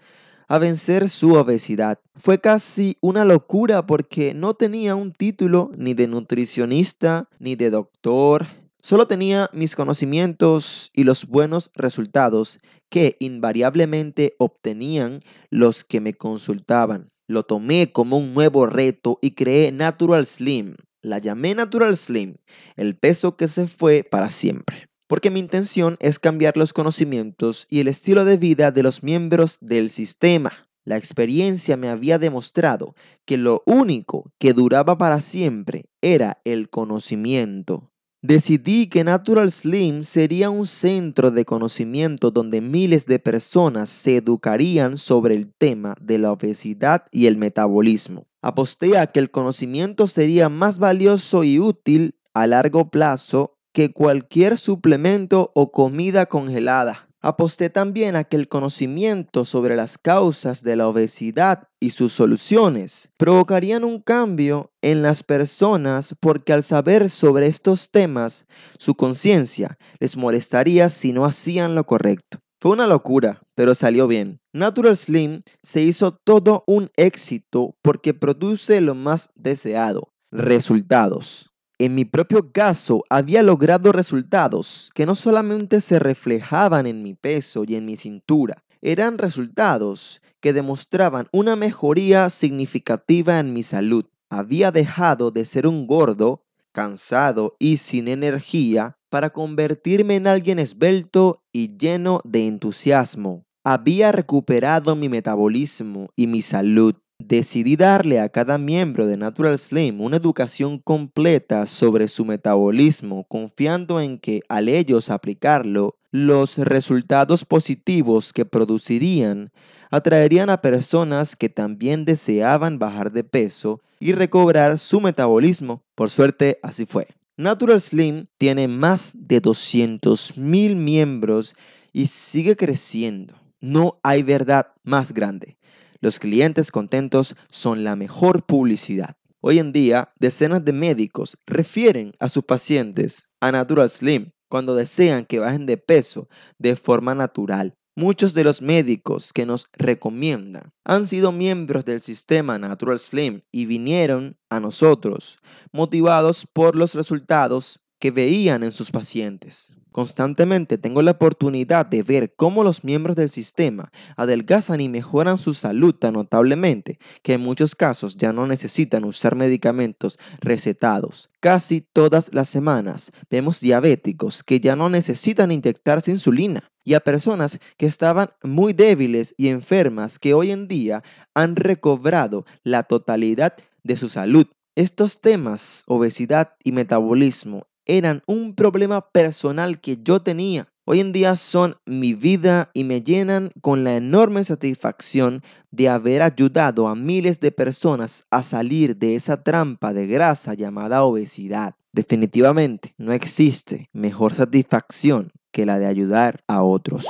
a 0.48 0.60
vencer 0.60 1.10
su 1.10 1.34
obesidad. 1.34 2.00
Fue 2.14 2.40
casi 2.40 2.96
una 3.02 3.26
locura 3.26 3.88
porque 3.88 4.36
no 4.36 4.54
tenía 4.54 4.94
un 4.94 5.12
título 5.12 5.72
ni 5.76 5.96
de 5.96 6.06
nutricionista 6.06 7.28
ni 7.40 7.56
de 7.56 7.72
doctor. 7.72 8.46
Solo 8.82 9.08
tenía 9.08 9.50
mis 9.52 9.76
conocimientos 9.76 10.92
y 10.94 11.06
los 11.06 11.26
buenos 11.26 11.72
resultados 11.74 12.60
que 12.90 13.18
invariablemente 13.20 14.36
obtenían 14.38 15.22
los 15.50 15.84
que 15.84 16.02
me 16.02 16.14
consultaban. 16.14 17.10
Lo 17.26 17.42
tomé 17.42 17.92
como 17.92 18.20
un 18.20 18.36
nuevo 18.36 18.68
reto 18.68 19.18
y 19.24 19.32
creé 19.32 19.72
Natural 19.72 20.28
Slim. 20.28 20.76
La 21.02 21.18
llamé 21.18 21.56
Natural 21.56 21.98
Slim, 21.98 22.36
el 22.76 22.96
peso 22.96 23.38
que 23.38 23.48
se 23.48 23.68
fue 23.68 24.04
para 24.04 24.30
siempre 24.30 24.89
porque 25.10 25.32
mi 25.32 25.40
intención 25.40 25.98
es 26.00 26.20
cambiar 26.20 26.56
los 26.56 26.72
conocimientos 26.72 27.66
y 27.68 27.80
el 27.80 27.88
estilo 27.88 28.26
de 28.26 28.38
vida 28.38 28.70
de 28.70 28.84
los 28.84 29.02
miembros 29.02 29.58
del 29.60 29.90
sistema. 29.90 30.54
La 30.86 30.98
experiencia 30.98 31.78
me 31.78 31.90
había 31.90 32.20
demostrado 32.20 32.94
que 33.26 33.40
lo 33.40 33.64
único 33.66 34.32
que 34.38 34.54
duraba 34.54 35.00
para 35.00 35.20
siempre 35.20 35.86
era 36.02 36.40
el 36.46 36.70
conocimiento. 36.70 37.92
Decidí 38.22 38.88
que 38.88 39.04
Natural 39.04 39.52
Slim 39.52 40.04
sería 40.04 40.52
un 40.52 40.68
centro 40.68 41.32
de 41.32 41.44
conocimiento 41.44 42.30
donde 42.30 42.62
miles 42.62 43.08
de 43.08 43.18
personas 43.18 43.90
se 43.90 44.18
educarían 44.18 45.00
sobre 45.00 45.36
el 45.36 45.52
tema 45.52 45.96
de 46.00 46.20
la 46.20 46.32
obesidad 46.32 47.06
y 47.12 47.26
el 47.26 47.36
metabolismo. 47.38 48.28
Aposté 48.44 49.00
a 49.00 49.08
que 49.08 49.20
el 49.20 49.32
conocimiento 49.32 50.06
sería 50.06 50.50
más 50.50 50.78
valioso 50.78 51.44
y 51.44 51.58
útil 51.58 52.16
a 52.36 52.46
largo 52.46 52.92
plazo 52.92 53.59
que 53.74 53.92
cualquier 53.92 54.58
suplemento 54.58 55.52
o 55.56 55.72
comida 55.72 56.26
congelada. 56.26 57.10
Aposté 57.22 57.70
también 57.70 58.16
a 58.16 58.24
que 58.24 58.38
el 58.38 58.48
conocimiento 58.48 59.44
sobre 59.44 59.76
las 59.76 59.98
causas 59.98 60.64
de 60.64 60.78
la 60.78 60.88
obesidad 60.88 61.68
y 61.78 61.90
sus 61.90 62.14
soluciones 62.14 63.12
provocarían 63.18 63.84
un 63.84 64.00
cambio 64.00 64.72
en 64.82 65.02
las 65.02 65.22
personas 65.24 66.16
porque 66.22 66.54
al 66.54 66.64
saber 66.64 67.10
sobre 67.10 67.48
estos 67.48 67.92
temas, 67.92 68.46
su 68.78 68.96
conciencia 68.96 69.78
les 70.00 70.16
molestaría 70.16 70.90
si 70.90 71.12
no 71.12 71.26
hacían 71.26 71.76
lo 71.76 71.86
correcto. 71.86 72.40
Fue 72.62 72.72
una 72.72 72.88
locura, 72.88 73.42
pero 73.54 73.76
salió 73.76 74.08
bien. 74.08 74.40
Natural 74.54 74.96
Slim 74.96 75.42
se 75.62 75.82
hizo 75.82 76.18
todo 76.24 76.64
un 76.68 76.90
éxito 76.96 77.76
porque 77.82 78.14
produce 78.14 78.80
lo 78.80 78.96
más 78.96 79.32
deseado, 79.36 80.14
resultados 80.32 81.49
en 81.80 81.96
mi 81.96 82.04
propio 82.04 82.52
caso 82.52 83.06
había 83.10 83.42
logrado 83.42 83.94
resultados 83.94 84.92
que 84.94 85.06
no 85.06 85.16
solamente 85.16 85.80
se 85.80 85.98
reflejaban 85.98 86.86
en 86.86 87.02
mi 87.02 87.14
peso 87.14 87.64
y 87.66 87.76
en 87.76 87.86
mi 87.86 87.96
cintura, 87.96 88.64
eran 88.82 89.18
resultados 89.18 90.22
que 90.42 90.52
demostraban 90.52 91.28
una 91.32 91.56
mejoría 91.56 92.30
significativa 92.30 93.40
en 93.40 93.54
mi 93.54 93.64
salud. 93.64 94.06
Había 94.30 94.72
dejado 94.72 95.32
de 95.32 95.46
ser 95.46 95.68
un 95.68 95.88
gordo, 95.88 96.44
cansado 96.74 97.56
y 97.60 97.78
sin 97.78 98.10
energía 98.10 98.98
para 99.10 99.32
convertirme 99.32 100.18
en 100.18 100.28
alguien 100.28 100.60
esbelto 100.60 101.44
y 101.52 101.78
lleno 101.78 102.22
de 102.26 102.48
entusiasmo. 102.48 103.46
Había 103.64 104.12
recuperado 104.12 104.96
mi 104.96 105.10
metabolismo 105.10 106.10
y 106.16 106.28
mi 106.28 106.42
salud 106.42 106.96
Decidí 107.20 107.76
darle 107.76 108.22
a 108.22 108.30
cada 108.30 108.58
miembro 108.58 109.06
de 109.06 109.18
Natural 109.18 109.58
Slim 109.58 110.00
una 110.00 110.16
educación 110.16 110.80
completa 110.80 111.66
sobre 111.66 112.08
su 112.08 112.24
metabolismo, 112.24 113.26
confiando 113.26 114.00
en 114.00 114.18
que 114.18 114.42
al 114.48 114.70
ellos 114.70 115.10
aplicarlo, 115.10 115.96
los 116.12 116.58
resultados 116.58 117.46
positivos 117.46 118.34
que 118.34 118.46
producirían 118.46 119.52
atraerían 119.92 120.50
a 120.50 120.62
personas 120.62 121.36
que 121.36 121.50
también 121.50 122.06
deseaban 122.06 122.80
bajar 122.80 123.12
de 123.12 123.24
peso 123.24 123.82
y 124.00 124.14
recobrar 124.14 124.80
su 124.80 125.02
metabolismo. 125.02 125.84
Por 125.96 126.10
suerte, 126.10 126.58
así 126.64 126.86
fue. 126.86 127.08
Natural 127.38 127.80
Slim 127.80 128.24
tiene 128.38 128.68
más 128.68 129.14
de 129.16 129.42
200.000 129.42 130.76
miembros 130.76 131.56
y 131.92 132.08
sigue 132.08 132.56
creciendo. 132.56 133.36
No 133.60 134.00
hay 134.04 134.24
verdad 134.24 134.68
más 134.84 135.14
grande. 135.14 135.59
Los 136.02 136.20
clientes 136.20 136.72
contentos 136.72 137.36
son 137.50 137.84
la 137.84 137.96
mejor 137.96 138.46
publicidad. 138.46 139.18
Hoy 139.42 139.60
en 139.60 139.74
día, 139.74 140.14
decenas 140.20 140.64
de 140.64 140.74
médicos 140.74 141.38
refieren 141.46 142.14
a 142.20 142.30
sus 142.30 142.44
pacientes 142.46 143.30
a 143.42 143.52
Natural 143.52 143.90
Slim 143.90 144.32
cuando 144.50 144.76
desean 144.76 145.26
que 145.26 145.40
bajen 145.40 145.66
de 145.66 145.78
peso 145.78 146.30
de 146.58 146.76
forma 146.76 147.16
natural. 147.16 147.76
Muchos 147.96 148.34
de 148.34 148.46
los 148.46 148.62
médicos 148.62 149.34
que 149.34 149.46
nos 149.46 149.68
recomiendan 149.74 150.72
han 150.86 151.08
sido 151.08 151.34
miembros 151.34 151.84
del 151.84 152.00
sistema 152.00 152.58
Natural 152.58 152.98
Slim 152.98 153.42
y 153.52 153.66
vinieron 153.66 154.38
a 154.50 154.62
nosotros 154.62 155.38
motivados 155.74 156.48
por 156.52 156.78
los 156.78 156.96
resultados 156.96 157.86
que 158.00 158.12
veían 158.12 158.64
en 158.64 158.72
sus 158.72 158.92
pacientes. 158.92 159.76
Constantemente 159.92 160.78
tengo 160.78 161.02
la 161.02 161.12
oportunidad 161.12 161.86
de 161.86 162.04
ver 162.04 162.34
cómo 162.36 162.64
los 162.64 162.84
miembros 162.84 163.16
del 163.16 163.30
sistema 163.30 163.92
adelgazan 164.16 164.82
y 164.82 164.90
mejoran 164.90 165.38
su 165.38 165.54
salud 165.54 165.96
tan 165.96 166.14
notablemente 166.14 167.00
que 167.24 167.34
en 167.34 167.42
muchos 167.42 167.76
casos 167.76 168.16
ya 168.16 168.32
no 168.32 168.46
necesitan 168.46 169.04
usar 169.04 169.36
medicamentos 169.36 170.20
recetados. 170.42 171.30
Casi 171.40 171.82
todas 171.82 172.34
las 172.34 172.50
semanas 172.50 173.12
vemos 173.32 173.62
diabéticos 173.62 174.44
que 174.44 174.60
ya 174.60 174.76
no 174.76 174.90
necesitan 174.90 175.52
inyectarse 175.52 176.12
insulina 176.12 176.70
y 176.84 176.94
a 176.94 177.00
personas 177.00 177.60
que 177.78 177.86
estaban 177.86 178.30
muy 178.44 178.74
débiles 178.74 179.34
y 179.38 179.50
enfermas 179.50 180.20
que 180.20 180.34
hoy 180.34 180.52
en 180.52 180.68
día 180.68 181.04
han 181.34 181.56
recobrado 181.56 182.46
la 182.64 182.84
totalidad 182.84 183.56
de 183.84 183.98
su 183.98 184.10
salud. 184.10 184.48
Estos 184.76 185.20
temas, 185.20 185.84
obesidad 185.88 186.56
y 186.64 186.72
metabolismo, 186.72 187.64
eran 187.90 188.22
un 188.28 188.54
problema 188.54 189.02
personal 189.10 189.82
que 189.82 189.98
yo 190.04 190.22
tenía. 190.22 190.68
Hoy 190.86 191.00
en 191.00 191.12
día 191.12 191.36
son 191.36 191.76
mi 191.86 192.14
vida 192.14 192.70
y 192.74 192.84
me 192.84 193.02
llenan 193.02 193.52
con 193.62 193.84
la 193.84 193.96
enorme 193.96 194.44
satisfacción 194.44 195.42
de 195.72 195.90
haber 195.90 196.22
ayudado 196.22 196.88
a 196.88 196.96
miles 196.96 197.40
de 197.40 197.52
personas 197.52 198.26
a 198.30 198.44
salir 198.44 198.96
de 198.96 199.16
esa 199.16 199.44
trampa 199.44 199.92
de 199.92 200.06
grasa 200.06 200.54
llamada 200.54 201.04
obesidad. 201.04 201.76
Definitivamente 201.92 202.94
no 202.98 203.12
existe 203.12 203.90
mejor 203.92 204.36
satisfacción 204.36 205.32
que 205.52 205.66
la 205.66 205.80
de 205.80 205.88
ayudar 205.88 206.44
a 206.48 206.62
otros. 206.62 207.08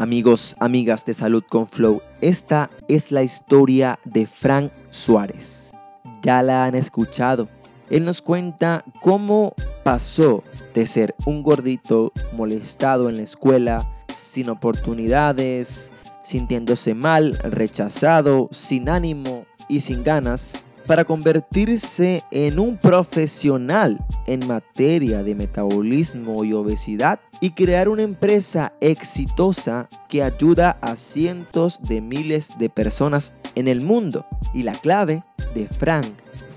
Amigos, 0.00 0.56
amigas 0.58 1.06
de 1.06 1.14
Salud 1.14 1.44
con 1.48 1.68
Flow, 1.68 2.02
esta 2.20 2.68
es 2.88 3.12
la 3.12 3.22
historia 3.22 4.00
de 4.04 4.26
Frank 4.26 4.72
Suárez. 4.90 5.72
Ya 6.20 6.42
la 6.42 6.64
han 6.64 6.74
escuchado. 6.74 7.48
Él 7.90 8.04
nos 8.04 8.22
cuenta 8.22 8.84
cómo 9.00 9.54
pasó 9.82 10.42
de 10.74 10.86
ser 10.86 11.14
un 11.26 11.42
gordito 11.42 12.12
molestado 12.32 13.08
en 13.08 13.18
la 13.18 13.22
escuela, 13.22 13.90
sin 14.14 14.48
oportunidades, 14.48 15.90
sintiéndose 16.22 16.94
mal, 16.94 17.38
rechazado, 17.38 18.48
sin 18.52 18.88
ánimo 18.88 19.44
y 19.68 19.80
sin 19.80 20.02
ganas, 20.02 20.64
para 20.86 21.04
convertirse 21.04 22.24
en 22.30 22.58
un 22.58 22.76
profesional 22.76 24.04
en 24.26 24.46
materia 24.46 25.22
de 25.22 25.34
metabolismo 25.34 26.44
y 26.44 26.52
obesidad 26.52 27.20
y 27.40 27.50
crear 27.50 27.88
una 27.88 28.02
empresa 28.02 28.74
exitosa 28.80 29.88
que 30.08 30.22
ayuda 30.22 30.78
a 30.82 30.96
cientos 30.96 31.80
de 31.82 32.00
miles 32.00 32.52
de 32.58 32.68
personas 32.68 33.32
en 33.54 33.68
el 33.68 33.80
mundo. 33.80 34.26
Y 34.52 34.62
la 34.62 34.72
clave 34.72 35.24
de 35.54 35.66
Frank 35.68 36.12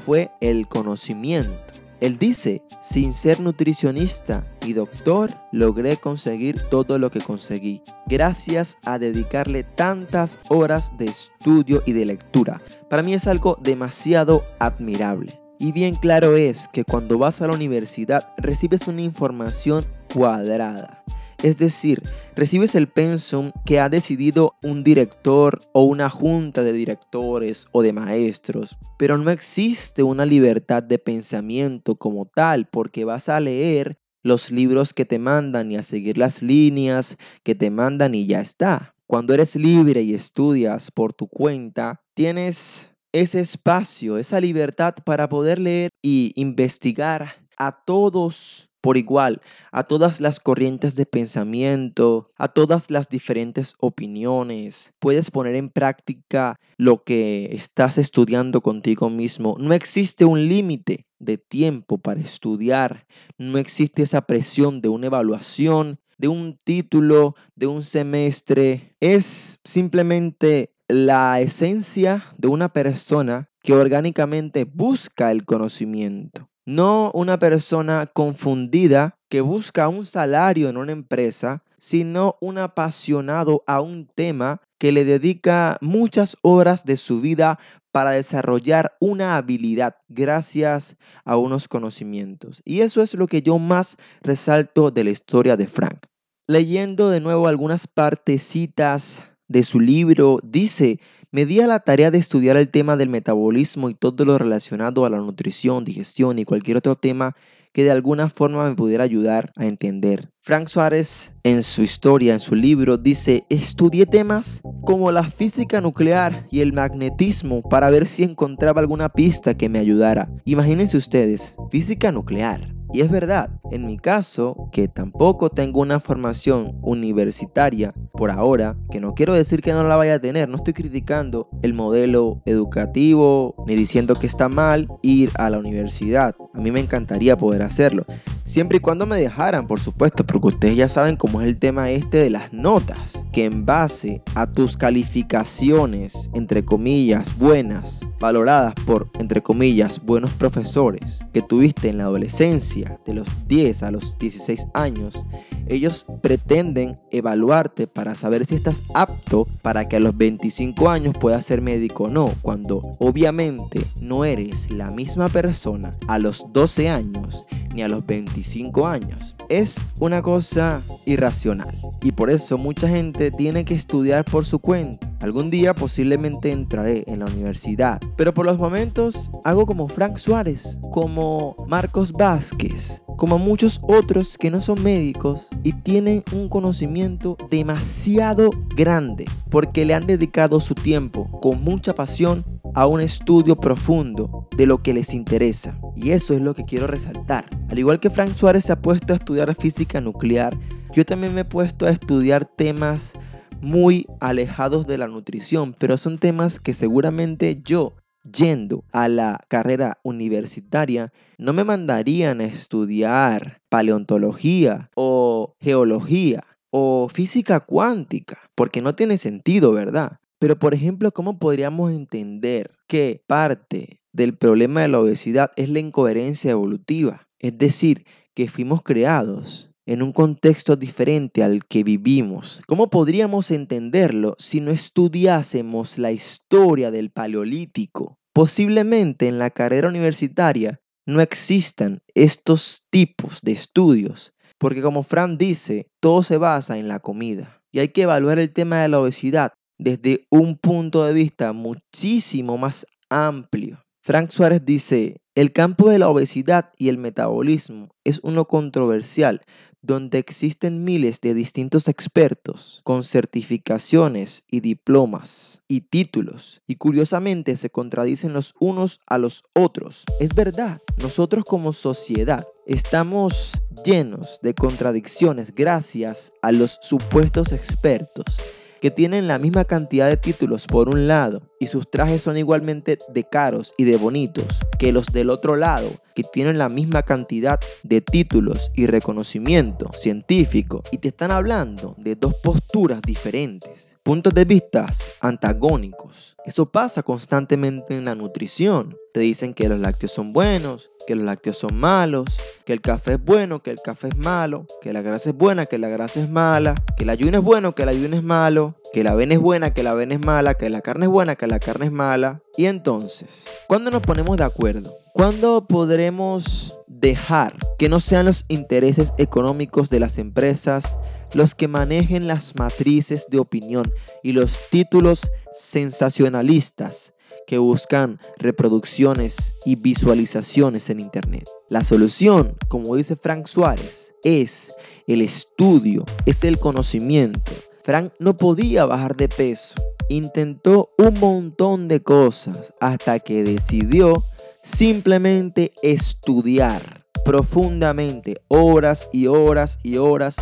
fue 0.07 0.31
el 0.39 0.69
conocimiento. 0.69 1.51
Él 1.99 2.17
dice, 2.17 2.63
sin 2.79 3.11
ser 3.11 3.41
nutricionista 3.41 4.47
y 4.65 4.71
doctor, 4.71 5.31
logré 5.51 5.97
conseguir 5.97 6.61
todo 6.69 6.97
lo 6.97 7.11
que 7.11 7.19
conseguí, 7.19 7.81
gracias 8.05 8.77
a 8.85 8.99
dedicarle 8.99 9.63
tantas 9.63 10.39
horas 10.47 10.97
de 10.97 11.07
estudio 11.07 11.83
y 11.85 11.91
de 11.91 12.05
lectura. 12.05 12.61
Para 12.89 13.03
mí 13.03 13.15
es 13.15 13.27
algo 13.27 13.59
demasiado 13.61 14.45
admirable. 14.59 15.41
Y 15.59 15.73
bien 15.73 15.95
claro 15.95 16.37
es 16.37 16.69
que 16.69 16.85
cuando 16.85 17.17
vas 17.17 17.41
a 17.41 17.47
la 17.47 17.53
universidad 17.53 18.29
recibes 18.37 18.87
una 18.87 19.01
información 19.01 19.85
cuadrada. 20.13 21.03
Es 21.43 21.59
decir, 21.59 22.01
recibes 22.35 22.73
el 22.73 22.87
pensum 22.87 23.51
que 23.63 23.79
ha 23.79 23.89
decidido 23.89 24.55
un 24.63 24.83
director 24.83 25.61
o 25.71 25.83
una 25.83 26.09
junta 26.09 26.63
de 26.63 26.73
directores 26.73 27.67
o 27.71 27.83
de 27.83 27.93
maestros, 27.93 28.75
pero 28.97 29.19
no 29.19 29.29
existe 29.29 30.01
una 30.01 30.25
libertad 30.25 30.81
de 30.81 30.97
pensamiento 30.97 31.95
como 31.95 32.25
tal 32.25 32.65
porque 32.65 33.05
vas 33.05 33.29
a 33.29 33.39
leer 33.39 33.99
los 34.23 34.49
libros 34.49 34.93
que 34.93 35.05
te 35.05 35.19
mandan 35.19 35.71
y 35.71 35.77
a 35.77 35.83
seguir 35.83 36.17
las 36.17 36.41
líneas 36.41 37.17
que 37.43 37.53
te 37.53 37.69
mandan 37.69 38.15
y 38.15 38.25
ya 38.25 38.41
está. 38.41 38.95
Cuando 39.05 39.33
eres 39.33 39.55
libre 39.55 40.01
y 40.01 40.15
estudias 40.15 40.89
por 40.91 41.13
tu 41.13 41.27
cuenta, 41.27 42.01
tienes 42.15 42.93
ese 43.13 43.39
espacio, 43.39 44.17
esa 44.17 44.41
libertad 44.41 44.95
para 45.05 45.29
poder 45.29 45.59
leer 45.59 45.91
y 46.03 46.33
investigar 46.35 47.47
a 47.57 47.83
todos 47.85 48.69
por 48.87 48.95
igual 48.95 49.41
a 49.73 49.83
todas 49.83 50.21
las 50.21 50.39
corrientes 50.39 50.95
de 50.95 51.05
pensamiento, 51.05 52.29
a 52.37 52.47
todas 52.47 52.89
las 52.89 53.09
diferentes 53.09 53.73
opiniones. 53.79 54.93
Puedes 54.99 55.29
poner 55.29 55.55
en 55.55 55.67
práctica 55.67 56.57
lo 56.77 57.03
que 57.03 57.49
estás 57.51 57.97
estudiando 57.97 58.61
contigo 58.61 59.09
mismo. 59.09 59.57
No 59.59 59.73
existe 59.73 60.23
un 60.23 60.47
límite 60.47 61.05
de 61.19 61.37
tiempo 61.37 61.97
para 61.97 62.21
estudiar. 62.21 63.03
No 63.37 63.57
existe 63.57 64.03
esa 64.03 64.21
presión 64.21 64.79
de 64.79 64.87
una 64.87 65.07
evaluación, 65.07 65.99
de 66.17 66.29
un 66.29 66.57
título, 66.63 67.35
de 67.57 67.67
un 67.67 67.83
semestre. 67.83 68.95
Es 69.01 69.59
simplemente 69.65 70.71
la 70.87 71.41
esencia 71.41 72.23
de 72.37 72.47
una 72.47 72.71
persona 72.71 73.49
que 73.61 73.73
orgánicamente 73.73 74.63
busca 74.63 75.29
el 75.33 75.43
conocimiento 75.43 76.47
no 76.67 77.11
una 77.13 77.39
persona 77.39 78.07
confundida 78.07 79.15
que 79.29 79.39
busca 79.39 79.87
un 79.87 80.05
salario 80.05 80.67
en 80.67 80.75
una 80.75 80.91
empresa, 80.91 81.63
sino 81.77 82.35
un 82.41 82.57
apasionado 82.57 83.63
a 83.67 83.79
un 83.79 84.05
tema 84.13 84.61
que 84.77 84.91
le 84.91 85.05
dedica 85.05 85.77
muchas 85.79 86.35
horas 86.41 86.85
de 86.85 86.97
su 86.97 87.21
vida 87.21 87.57
para 87.93 88.11
desarrollar 88.11 88.97
una 88.99 89.37
habilidad 89.37 89.95
gracias 90.09 90.97
a 91.23 91.37
unos 91.37 91.69
conocimientos. 91.69 92.61
Y 92.65 92.81
eso 92.81 93.01
es 93.01 93.13
lo 93.13 93.27
que 93.27 93.41
yo 93.41 93.59
más 93.59 93.95
resalto 94.21 94.91
de 94.91 95.05
la 95.05 95.11
historia 95.11 95.55
de 95.55 95.67
Frank. 95.67 96.05
Leyendo 96.47 97.09
de 97.09 97.21
nuevo 97.21 97.47
algunas 97.47 97.87
partecitas 97.87 99.29
de 99.47 99.63
su 99.63 99.79
libro, 99.79 100.39
dice 100.43 100.99
me 101.31 101.45
di 101.45 101.59
a 101.59 101.67
la 101.67 101.79
tarea 101.79 102.11
de 102.11 102.17
estudiar 102.17 102.57
el 102.57 102.69
tema 102.69 102.97
del 102.97 103.09
metabolismo 103.09 103.89
y 103.89 103.93
todo 103.93 104.23
lo 104.25 104.37
relacionado 104.37 105.05
a 105.05 105.09
la 105.09 105.17
nutrición, 105.17 105.83
digestión 105.83 106.39
y 106.39 106.45
cualquier 106.45 106.77
otro 106.77 106.95
tema 106.95 107.35
que 107.73 107.83
de 107.83 107.91
alguna 107.91 108.29
forma 108.29 108.67
me 108.67 108.75
pudiera 108.75 109.03
ayudar 109.03 109.51
a 109.55 109.65
entender. 109.65 110.31
Frank 110.41 110.67
Suárez 110.67 111.35
en 111.43 111.61
su 111.63 111.83
historia, 111.83 112.33
en 112.33 112.39
su 112.39 112.55
libro, 112.55 112.97
dice, 112.97 113.45
estudié 113.49 114.05
temas 114.05 114.61
como 114.83 115.11
la 115.11 115.23
física 115.23 115.81
nuclear 115.81 116.47
y 116.49 116.61
el 116.61 116.73
magnetismo 116.73 117.61
para 117.61 117.89
ver 117.89 118.07
si 118.07 118.23
encontraba 118.23 118.81
alguna 118.81 119.09
pista 119.09 119.55
que 119.55 119.69
me 119.69 119.79
ayudara. 119.79 120.29
Imagínense 120.45 120.97
ustedes, 120.97 121.55
física 121.69 122.11
nuclear. 122.11 122.76
Y 122.93 123.01
es 123.01 123.11
verdad, 123.11 123.49
en 123.71 123.85
mi 123.85 123.97
caso, 123.97 124.69
que 124.71 124.87
tampoco 124.87 125.49
tengo 125.49 125.81
una 125.81 125.99
formación 125.99 126.77
universitaria 126.81 127.93
por 128.13 128.31
ahora, 128.31 128.77
que 128.89 128.99
no 128.99 129.13
quiero 129.13 129.33
decir 129.33 129.61
que 129.61 129.73
no 129.73 129.83
la 129.83 129.97
vaya 129.97 130.15
a 130.15 130.19
tener, 130.19 130.47
no 130.47 130.57
estoy 130.57 130.73
criticando 130.73 131.49
el 131.61 131.73
modelo 131.73 132.41
educativo 132.45 133.55
ni 133.67 133.75
diciendo 133.75 134.15
que 134.15 134.27
está 134.27 134.49
mal 134.49 134.87
ir 135.01 135.31
a 135.35 135.49
la 135.49 135.59
universidad. 135.59 136.35
A 136.57 136.59
mí 136.59 136.71
me 136.71 136.79
encantaría 136.79 137.37
poder 137.37 137.61
hacerlo, 137.61 138.05
siempre 138.43 138.77
y 138.77 138.81
cuando 138.81 139.05
me 139.05 139.19
dejaran, 139.19 139.67
por 139.67 139.79
supuesto, 139.79 140.25
porque 140.25 140.47
ustedes 140.47 140.75
ya 140.75 140.89
saben 140.89 141.15
cómo 141.15 141.39
es 141.39 141.47
el 141.47 141.57
tema 141.57 141.91
este 141.91 142.17
de 142.17 142.31
las 142.31 142.51
notas, 142.51 143.23
que 143.31 143.45
en 143.45 143.65
base 143.65 144.23
a 144.33 144.47
tus 144.47 144.75
calificaciones, 144.75 146.31
entre 146.33 146.65
comillas, 146.65 147.37
buenas, 147.37 148.07
valoradas 148.19 148.73
por, 148.87 149.11
entre 149.19 149.43
comillas, 149.43 150.03
buenos 150.03 150.31
profesores 150.31 151.19
que 151.31 151.43
tuviste 151.43 151.89
en 151.89 151.99
la 151.99 152.05
adolescencia, 152.05 152.99
de 153.05 153.13
los 153.13 153.27
10 153.47 153.83
a 153.83 153.91
los 153.91 154.17
16 154.17 154.65
años, 154.73 155.25
ellos 155.67 156.07
pretenden 156.21 156.97
evaluarte 157.11 157.87
para 157.87 158.15
saber 158.15 158.45
si 158.45 158.55
estás 158.55 158.83
apto 158.93 159.45
para 159.61 159.87
que 159.87 159.97
a 159.97 159.99
los 159.99 160.17
25 160.17 160.89
años 160.89 161.15
puedas 161.19 161.45
ser 161.45 161.61
médico 161.61 162.05
o 162.05 162.09
no, 162.09 162.31
cuando 162.41 162.81
obviamente 162.99 163.85
no 164.01 164.25
eres 164.25 164.71
la 164.71 164.89
misma 164.89 165.27
persona 165.27 165.91
a 166.07 166.19
los 166.19 166.46
12 166.51 166.89
años 166.89 167.45
ni 167.73 167.83
a 167.83 167.87
los 167.87 168.05
25 168.05 168.87
años. 168.87 169.35
Es 169.49 169.77
una 169.99 170.21
cosa 170.21 170.81
irracional 171.05 171.79
y 172.01 172.11
por 172.11 172.29
eso 172.29 172.57
mucha 172.57 172.87
gente 172.87 173.31
tiene 173.31 173.65
que 173.65 173.75
estudiar 173.75 174.25
por 174.25 174.45
su 174.45 174.59
cuenta. 174.59 175.09
Algún 175.19 175.49
día 175.49 175.73
posiblemente 175.73 176.51
entraré 176.51 177.03
en 177.07 177.19
la 177.19 177.25
universidad, 177.25 178.01
pero 178.15 178.33
por 178.33 178.45
los 178.45 178.57
momentos 178.57 179.31
hago 179.43 179.65
como 179.65 179.87
Frank 179.87 180.17
Suárez, 180.17 180.79
como 180.91 181.55
Marcos 181.67 182.13
Vázquez, 182.13 183.01
como 183.17 183.39
muchos 183.39 183.79
otros 183.83 184.37
que 184.37 184.51
no 184.51 184.61
son 184.61 184.83
médicos 184.83 185.47
y 185.63 185.73
tienen 185.73 186.23
un 186.33 186.49
conocimiento 186.49 187.37
demasiado 187.49 188.51
grande 188.75 189.25
porque 189.49 189.85
le 189.85 189.95
han 189.95 190.05
dedicado 190.05 190.59
su 190.59 190.75
tiempo 190.75 191.29
con 191.41 191.63
mucha 191.63 191.95
pasión 191.95 192.45
a 192.77 192.85
un 192.85 193.01
estudio 193.01 193.55
profundo 193.55 194.47
de 194.55 194.67
lo 194.67 194.83
que 194.83 194.93
les 194.93 195.15
interesa. 195.15 195.79
Y 195.95 196.11
eso 196.11 196.35
es 196.35 196.41
lo 196.41 196.53
que 196.53 196.63
quiero 196.63 196.85
resaltar. 196.85 197.49
Al 197.69 197.79
igual 197.79 197.99
que 197.99 198.11
Frank 198.11 198.33
Suárez 198.33 198.65
se 198.65 198.71
ha 198.71 198.83
puesto 198.83 199.13
a 199.13 199.15
estudiar 199.15 199.55
física 199.55 199.99
nuclear, 199.99 200.55
yo 200.93 201.03
también 201.03 201.33
me 201.33 201.41
he 201.41 201.45
puesto 201.45 201.87
a 201.87 201.89
estudiar 201.89 202.45
temas 202.45 203.13
muy 203.61 204.05
alejados 204.19 204.85
de 204.85 204.99
la 204.99 205.07
nutrición, 205.07 205.73
pero 205.73 205.97
son 205.97 206.19
temas 206.19 206.59
que 206.59 206.75
seguramente 206.75 207.59
yo 207.65 207.95
yendo 208.31 208.83
a 208.91 209.07
la 209.07 209.39
carrera 209.47 209.97
universitaria, 210.03 211.11
no 211.39 211.53
me 211.53 211.63
mandarían 211.63 212.41
a 212.41 212.45
estudiar 212.45 213.59
paleontología 213.69 214.91
o 214.93 215.55
geología 215.59 216.43
o 216.69 217.09
física 217.11 217.59
cuántica, 217.59 218.37
porque 218.53 218.83
no 218.83 218.93
tiene 218.93 219.17
sentido, 219.17 219.71
¿verdad? 219.71 220.19
Pero, 220.39 220.59
por 220.59 220.73
ejemplo, 220.73 221.11
¿cómo 221.11 221.39
podríamos 221.39 221.91
entender 221.91 222.71
que 222.87 223.23
parte 223.27 223.99
del 224.11 224.37
problema 224.37 224.81
de 224.81 224.87
la 224.87 224.99
obesidad 224.99 225.51
es 225.55 225.69
la 225.69 225.79
incoherencia 225.79 226.51
evolutiva? 226.51 227.27
Es 227.39 227.57
decir, 227.57 228.05
que 228.35 228.47
fuimos 228.47 228.83
creados 228.83 229.71
en 229.87 230.03
un 230.03 230.11
contexto 230.11 230.75
diferente 230.75 231.43
al 231.43 231.65
que 231.65 231.83
vivimos. 231.83 232.61
¿Cómo 232.67 232.89
podríamos 232.89 233.51
entenderlo 233.51 234.35
si 234.37 234.59
no 234.59 234.71
estudiásemos 234.71 235.97
la 235.97 236.11
historia 236.11 236.91
del 236.91 237.09
Paleolítico? 237.09 238.19
Posiblemente 238.33 239.27
en 239.27 239.39
la 239.39 239.49
carrera 239.49 239.87
universitaria 239.87 240.81
no 241.07 241.21
existan 241.21 242.01
estos 242.13 242.85
tipos 242.91 243.39
de 243.41 243.53
estudios, 243.53 244.33
porque 244.59 244.81
como 244.81 245.03
Fran 245.03 245.37
dice, 245.37 245.87
todo 246.01 246.21
se 246.21 246.37
basa 246.37 246.77
en 246.77 246.89
la 246.89 246.99
comida. 246.99 247.63
Y 247.71 247.79
hay 247.79 247.89
que 247.89 248.03
evaluar 248.03 248.39
el 248.39 248.51
tema 248.51 248.81
de 248.81 248.89
la 248.89 248.99
obesidad 248.99 249.53
desde 249.77 250.27
un 250.29 250.57
punto 250.57 251.05
de 251.05 251.13
vista 251.13 251.53
muchísimo 251.53 252.57
más 252.57 252.85
amplio. 253.09 253.83
Frank 254.01 254.31
Suárez 254.31 254.61
dice, 254.65 255.17
el 255.35 255.51
campo 255.51 255.89
de 255.89 255.99
la 255.99 256.09
obesidad 256.09 256.71
y 256.77 256.89
el 256.89 256.97
metabolismo 256.97 257.89
es 258.03 258.19
uno 258.23 258.45
controversial 258.45 259.41
donde 259.81 260.17
existen 260.17 260.83
miles 260.83 261.21
de 261.21 261.33
distintos 261.33 261.87
expertos 261.87 262.81
con 262.83 263.03
certificaciones 263.03 264.43
y 264.49 264.59
diplomas 264.59 265.61
y 265.67 265.81
títulos 265.81 266.61
y 266.67 266.75
curiosamente 266.75 267.55
se 267.55 267.69
contradicen 267.69 268.33
los 268.33 268.53
unos 268.59 268.99
a 269.07 269.17
los 269.17 269.43
otros. 269.53 270.03
Es 270.19 270.33
verdad, 270.33 270.81
nosotros 271.01 271.45
como 271.45 271.71
sociedad 271.71 272.43
estamos 272.65 273.53
llenos 273.85 274.39
de 274.41 274.53
contradicciones 274.53 275.53
gracias 275.53 276.33
a 276.41 276.51
los 276.51 276.79
supuestos 276.81 277.51
expertos 277.51 278.41
que 278.81 278.91
tienen 278.91 279.27
la 279.27 279.39
misma 279.39 279.65
cantidad 279.65 280.07
de 280.07 280.17
títulos 280.17 280.67
por 280.67 280.89
un 280.89 281.07
lado 281.07 281.41
y 281.59 281.67
sus 281.67 281.89
trajes 281.89 282.21
son 282.21 282.37
igualmente 282.37 282.97
de 283.13 283.23
caros 283.23 283.73
y 283.77 283.83
de 283.83 283.97
bonitos 283.97 284.45
que 284.77 284.91
los 284.91 285.07
del 285.07 285.29
otro 285.29 285.55
lado, 285.55 285.89
que 286.15 286.23
tienen 286.23 286.57
la 286.57 286.69
misma 286.69 287.03
cantidad 287.03 287.59
de 287.83 288.01
títulos 288.01 288.71
y 288.75 288.87
reconocimiento 288.87 289.91
científico. 289.93 290.83
Y 290.91 290.99
te 290.99 291.09
están 291.09 291.31
hablando 291.31 291.95
de 291.97 292.15
dos 292.15 292.35
posturas 292.43 293.01
diferentes 293.01 293.96
puntos 294.07 294.33
de 294.33 294.45
vista 294.45 294.85
antagónicos. 295.19 296.37
Eso 296.45 296.67
pasa 296.71 297.03
constantemente 297.03 297.93
en 297.93 298.05
la 298.05 298.15
nutrición. 298.15 298.95
Te 299.13 299.19
dicen 299.19 299.53
que 299.53 299.67
los 299.67 299.79
lácteos 299.79 300.13
son 300.13 300.31
buenos, 300.31 300.91
que 301.05 301.15
los 301.15 301.25
lácteos 301.25 301.57
son 301.57 301.75
malos, 301.75 302.25
que 302.65 302.71
el 302.71 302.79
café 302.79 303.15
es 303.15 303.25
bueno, 303.25 303.61
que 303.61 303.69
el 303.69 303.79
café 303.83 304.07
es 304.07 304.15
malo, 304.15 304.65
que 304.81 304.93
la 304.93 305.01
grasa 305.01 305.31
es 305.31 305.35
buena, 305.35 305.65
que 305.65 305.77
la 305.77 305.89
grasa 305.89 306.21
es 306.21 306.29
mala, 306.29 306.75
que 306.95 307.03
el 307.03 307.09
ayuno 307.09 307.39
es 307.39 307.43
bueno, 307.43 307.75
que 307.75 307.83
el 307.83 307.89
ayuno 307.89 308.15
es 308.15 308.23
malo, 308.23 308.75
que 308.93 309.03
la 309.03 309.11
avena 309.11 309.33
es 309.33 309.41
buena, 309.41 309.73
que 309.73 309.83
la 309.83 309.89
avena 309.89 310.13
es 310.13 310.25
mala, 310.25 310.53
que 310.53 310.69
la 310.69 310.79
carne 310.79 311.07
es 311.07 311.11
buena, 311.11 311.35
que 311.35 311.47
la 311.47 311.59
carne 311.59 311.87
es 311.87 311.91
mala. 311.91 312.41
Y 312.55 312.67
entonces, 312.67 313.43
¿cuándo 313.67 313.91
nos 313.91 314.03
ponemos 314.03 314.37
de 314.37 314.45
acuerdo? 314.45 314.89
¿Cuándo 315.11 315.67
podremos 315.67 316.73
dejar 316.87 317.57
que 317.77 317.89
no 317.89 317.99
sean 317.99 318.25
los 318.25 318.45
intereses 318.47 319.13
económicos 319.17 319.89
de 319.89 319.99
las 319.99 320.17
empresas 320.17 320.97
los 321.33 321.55
que 321.55 321.67
manejen 321.67 322.27
las 322.27 322.55
matrices 322.55 323.27
de 323.29 323.39
opinión 323.39 323.91
y 324.23 324.31
los 324.31 324.57
títulos 324.69 325.29
sensacionalistas 325.53 327.13
que 327.47 327.57
buscan 327.57 328.19
reproducciones 328.37 329.53
y 329.65 329.75
visualizaciones 329.75 330.89
en 330.89 330.99
Internet. 330.99 331.45
La 331.69 331.83
solución, 331.83 332.51
como 332.67 332.95
dice 332.95 333.15
Frank 333.15 333.47
Suárez, 333.47 334.13
es 334.23 334.73
el 335.07 335.21
estudio, 335.21 336.05
es 336.25 336.43
el 336.43 336.59
conocimiento. 336.59 337.51
Frank 337.83 338.11
no 338.19 338.35
podía 338.35 338.83
bajar 338.85 339.15
de 339.15 339.29
peso. 339.29 339.75
Intentó 340.09 340.89
un 340.97 341.17
montón 341.19 341.87
de 341.87 342.03
cosas 342.03 342.73
hasta 342.81 343.19
que 343.19 343.43
decidió 343.43 344.23
simplemente 344.61 345.71
estudiar 345.81 347.05
profundamente 347.23 348.41
horas 348.49 349.07
y 349.13 349.27
horas 349.27 349.79
y 349.83 349.97
horas 349.97 350.35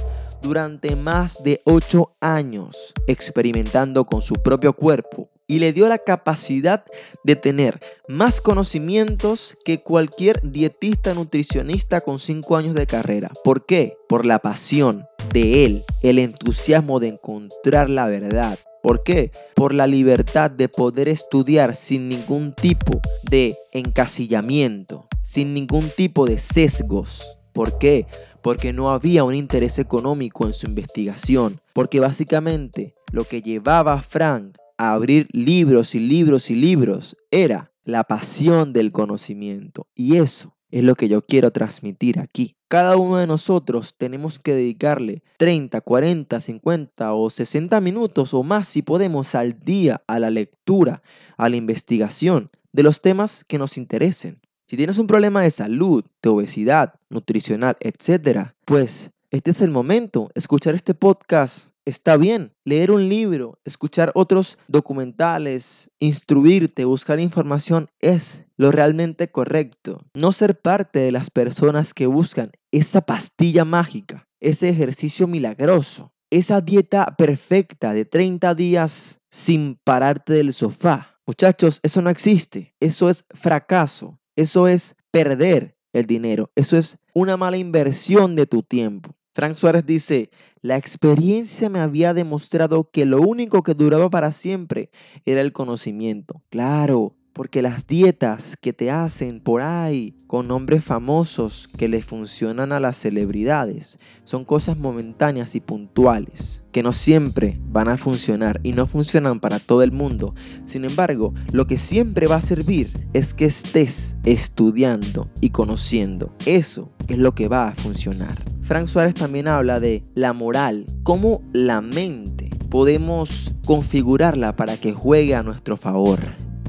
durante 0.46 0.96
más 0.96 1.44
de 1.44 1.62
8 1.66 2.18
años 2.22 2.94
experimentando 3.08 4.06
con 4.06 4.22
su 4.22 4.36
propio 4.36 4.74
cuerpo 4.74 5.32
y 5.48 5.58
le 5.58 5.74
dio 5.74 5.88
la 5.88 5.98
capacidad 5.98 6.86
de 7.24 7.36
tener 7.36 7.80
más 8.08 8.42
conocimientos 8.42 9.58
que 9.66 9.80
cualquier 9.80 10.40
dietista 10.44 11.16
nutricionista 11.16 12.02
con 12.02 12.20
5 12.20 12.58
años 12.58 12.76
de 12.76 12.86
carrera. 12.86 13.32
¿Por 13.44 13.66
qué? 13.66 13.98
Por 14.08 14.28
la 14.28 14.38
pasión 14.38 15.08
de 15.34 15.66
él, 15.66 15.84
el 16.04 16.20
entusiasmo 16.20 17.00
de 17.00 17.08
encontrar 17.08 17.90
la 17.90 18.06
verdad. 18.06 18.60
¿Por 18.84 19.02
qué? 19.02 19.32
Por 19.56 19.74
la 19.74 19.88
libertad 19.88 20.52
de 20.52 20.70
poder 20.70 21.08
estudiar 21.08 21.76
sin 21.76 22.08
ningún 22.08 22.54
tipo 22.54 23.02
de 23.24 23.56
encasillamiento, 23.72 25.08
sin 25.24 25.56
ningún 25.56 25.90
tipo 25.90 26.28
de 26.28 26.38
sesgos. 26.38 27.36
¿Por 27.52 27.80
qué? 27.80 28.06
Porque 28.46 28.74
no 28.74 28.92
había 28.92 29.24
un 29.24 29.34
interés 29.34 29.80
económico 29.80 30.46
en 30.46 30.54
su 30.54 30.68
investigación, 30.68 31.62
porque 31.74 32.00
básicamente 32.00 32.94
lo 33.12 33.24
que 33.24 33.42
llevaba 33.42 33.94
a 33.94 34.04
Frank 34.04 34.58
a 34.78 34.94
abrir 34.94 35.28
libros 35.32 35.96
y 35.96 36.00
libros 36.00 36.52
y 36.52 36.56
libros 36.56 37.18
era 37.32 37.72
la 37.86 38.04
pasión 38.04 38.72
del 38.72 38.92
conocimiento. 38.92 39.88
Y 39.96 40.18
eso 40.18 40.56
es 40.70 40.84
lo 40.84 40.94
que 40.94 41.08
yo 41.08 41.26
quiero 41.26 41.50
transmitir 41.50 42.20
aquí. 42.20 42.56
Cada 42.68 42.98
uno 42.98 43.18
de 43.18 43.26
nosotros 43.26 43.96
tenemos 43.98 44.38
que 44.38 44.54
dedicarle 44.54 45.24
30, 45.38 45.82
40, 45.82 46.40
50 46.40 47.14
o 47.16 47.32
60 47.32 47.82
minutos 47.82 48.36
o 48.36 48.44
más 48.44 48.68
si 48.68 48.84
podemos 48.84 49.34
al 49.34 49.60
día 49.60 50.04
a 50.06 50.20
la 50.20 50.30
lectura, 50.30 51.02
a 51.36 51.50
la 51.50 51.56
investigación 51.56 52.52
de 52.72 52.84
los 52.84 53.02
temas 53.02 53.44
que 53.44 53.58
nos 53.58 53.76
interesen. 53.76 54.45
Si 54.68 54.78
tienes 54.78 54.98
un 54.98 55.06
problema 55.06 55.42
de 55.44 55.52
salud, 55.52 56.04
de 56.24 56.30
obesidad, 56.30 56.96
nutricional, 57.10 57.78
etc., 57.82 58.50
pues 58.66 59.12
este 59.30 59.52
es 59.52 59.62
el 59.62 59.70
momento. 59.70 60.32
Escuchar 60.34 60.74
este 60.74 60.96
podcast 60.96 61.70
está 61.86 62.18
bien. 62.18 62.52
Leer 62.64 62.90
un 62.90 63.08
libro, 63.08 63.60
escuchar 63.64 64.12
otros 64.16 64.58
documentales, 64.68 65.92
instruirte, 66.00 66.84
buscar 66.86 67.20
información 67.20 67.90
es 68.00 68.44
lo 68.58 68.72
realmente 68.72 69.30
correcto. 69.30 70.02
No 70.16 70.32
ser 70.32 70.60
parte 70.60 70.98
de 70.98 71.12
las 71.12 71.30
personas 71.30 71.94
que 71.94 72.08
buscan 72.08 72.52
esa 72.72 73.02
pastilla 73.02 73.66
mágica, 73.66 74.28
ese 74.40 74.70
ejercicio 74.70 75.28
milagroso, 75.28 76.12
esa 76.32 76.60
dieta 76.62 77.16
perfecta 77.18 77.94
de 77.94 78.06
30 78.06 78.56
días 78.56 79.22
sin 79.30 79.78
pararte 79.84 80.34
del 80.34 80.54
sofá. 80.54 81.20
Muchachos, 81.28 81.82
eso 81.84 82.02
no 82.02 82.10
existe. 82.10 82.74
Eso 82.80 83.12
es 83.12 83.26
fracaso. 83.30 84.20
Eso 84.36 84.68
es 84.68 84.96
perder 85.12 85.78
el 85.94 86.06
dinero. 86.06 86.52
Eso 86.56 86.78
es 86.78 86.98
una 87.14 87.38
mala 87.38 87.58
inversión 87.58 88.36
de 88.36 88.46
tu 88.46 88.64
tiempo. 88.64 89.16
Frank 89.34 89.56
Suárez 89.56 89.86
dice, 89.86 90.30
la 90.62 90.78
experiencia 90.78 91.70
me 91.70 91.80
había 91.80 92.14
demostrado 92.14 92.90
que 92.90 93.06
lo 93.06 93.22
único 93.22 93.64
que 93.64 93.74
duraba 93.74 94.10
para 94.10 94.32
siempre 94.32 94.90
era 95.26 95.42
el 95.42 95.52
conocimiento. 95.52 96.42
Claro, 96.50 97.16
porque 97.36 97.62
las 97.62 97.86
dietas 97.86 98.56
que 98.62 98.72
te 98.72 98.90
hacen 98.92 99.42
por 99.42 99.62
ahí 99.62 100.16
con 100.26 100.48
nombres 100.48 100.86
famosos 100.86 101.68
que 101.78 101.90
le 101.90 102.02
funcionan 102.02 102.72
a 102.72 102.80
las 102.80 102.96
celebridades 102.96 104.00
son 104.24 104.46
cosas 104.46 104.78
momentáneas 104.78 105.54
y 105.54 105.60
puntuales 105.60 106.64
que 106.72 106.82
no 106.82 106.94
siempre 106.94 107.60
van 107.68 107.90
a 107.90 107.98
funcionar 107.98 108.62
y 108.64 108.72
no 108.72 108.88
funcionan 108.88 109.42
para 109.42 109.60
todo 109.60 109.84
el 109.84 109.92
mundo. 109.92 110.34
Sin 110.64 110.86
embargo, 110.86 111.34
lo 111.52 111.68
que 111.68 111.78
siempre 111.78 112.28
va 112.28 112.38
a 112.38 112.42
servir 112.42 112.90
es 113.12 113.34
que 113.34 113.46
estés 113.46 114.16
estudiando 114.24 115.30
y 115.42 115.50
conociendo. 115.50 116.34
Eso 116.46 116.90
es 117.10 117.18
lo 117.18 117.36
que 117.36 117.50
va 117.50 117.68
a 117.68 117.76
funcionar. 117.76 118.38
Frank 118.62 118.88
Suárez 118.88 119.14
también 119.14 119.50
habla 119.50 119.82
de 119.82 120.06
la 120.16 120.32
moral, 120.32 120.86
cómo 121.04 121.42
la 121.52 121.82
mente 121.82 122.50
podemos 122.70 123.54
configurarla 123.66 124.56
para 124.56 124.78
que 124.78 124.94
juegue 124.94 125.36
a 125.36 125.44
nuestro 125.44 125.76
favor. 125.76 126.20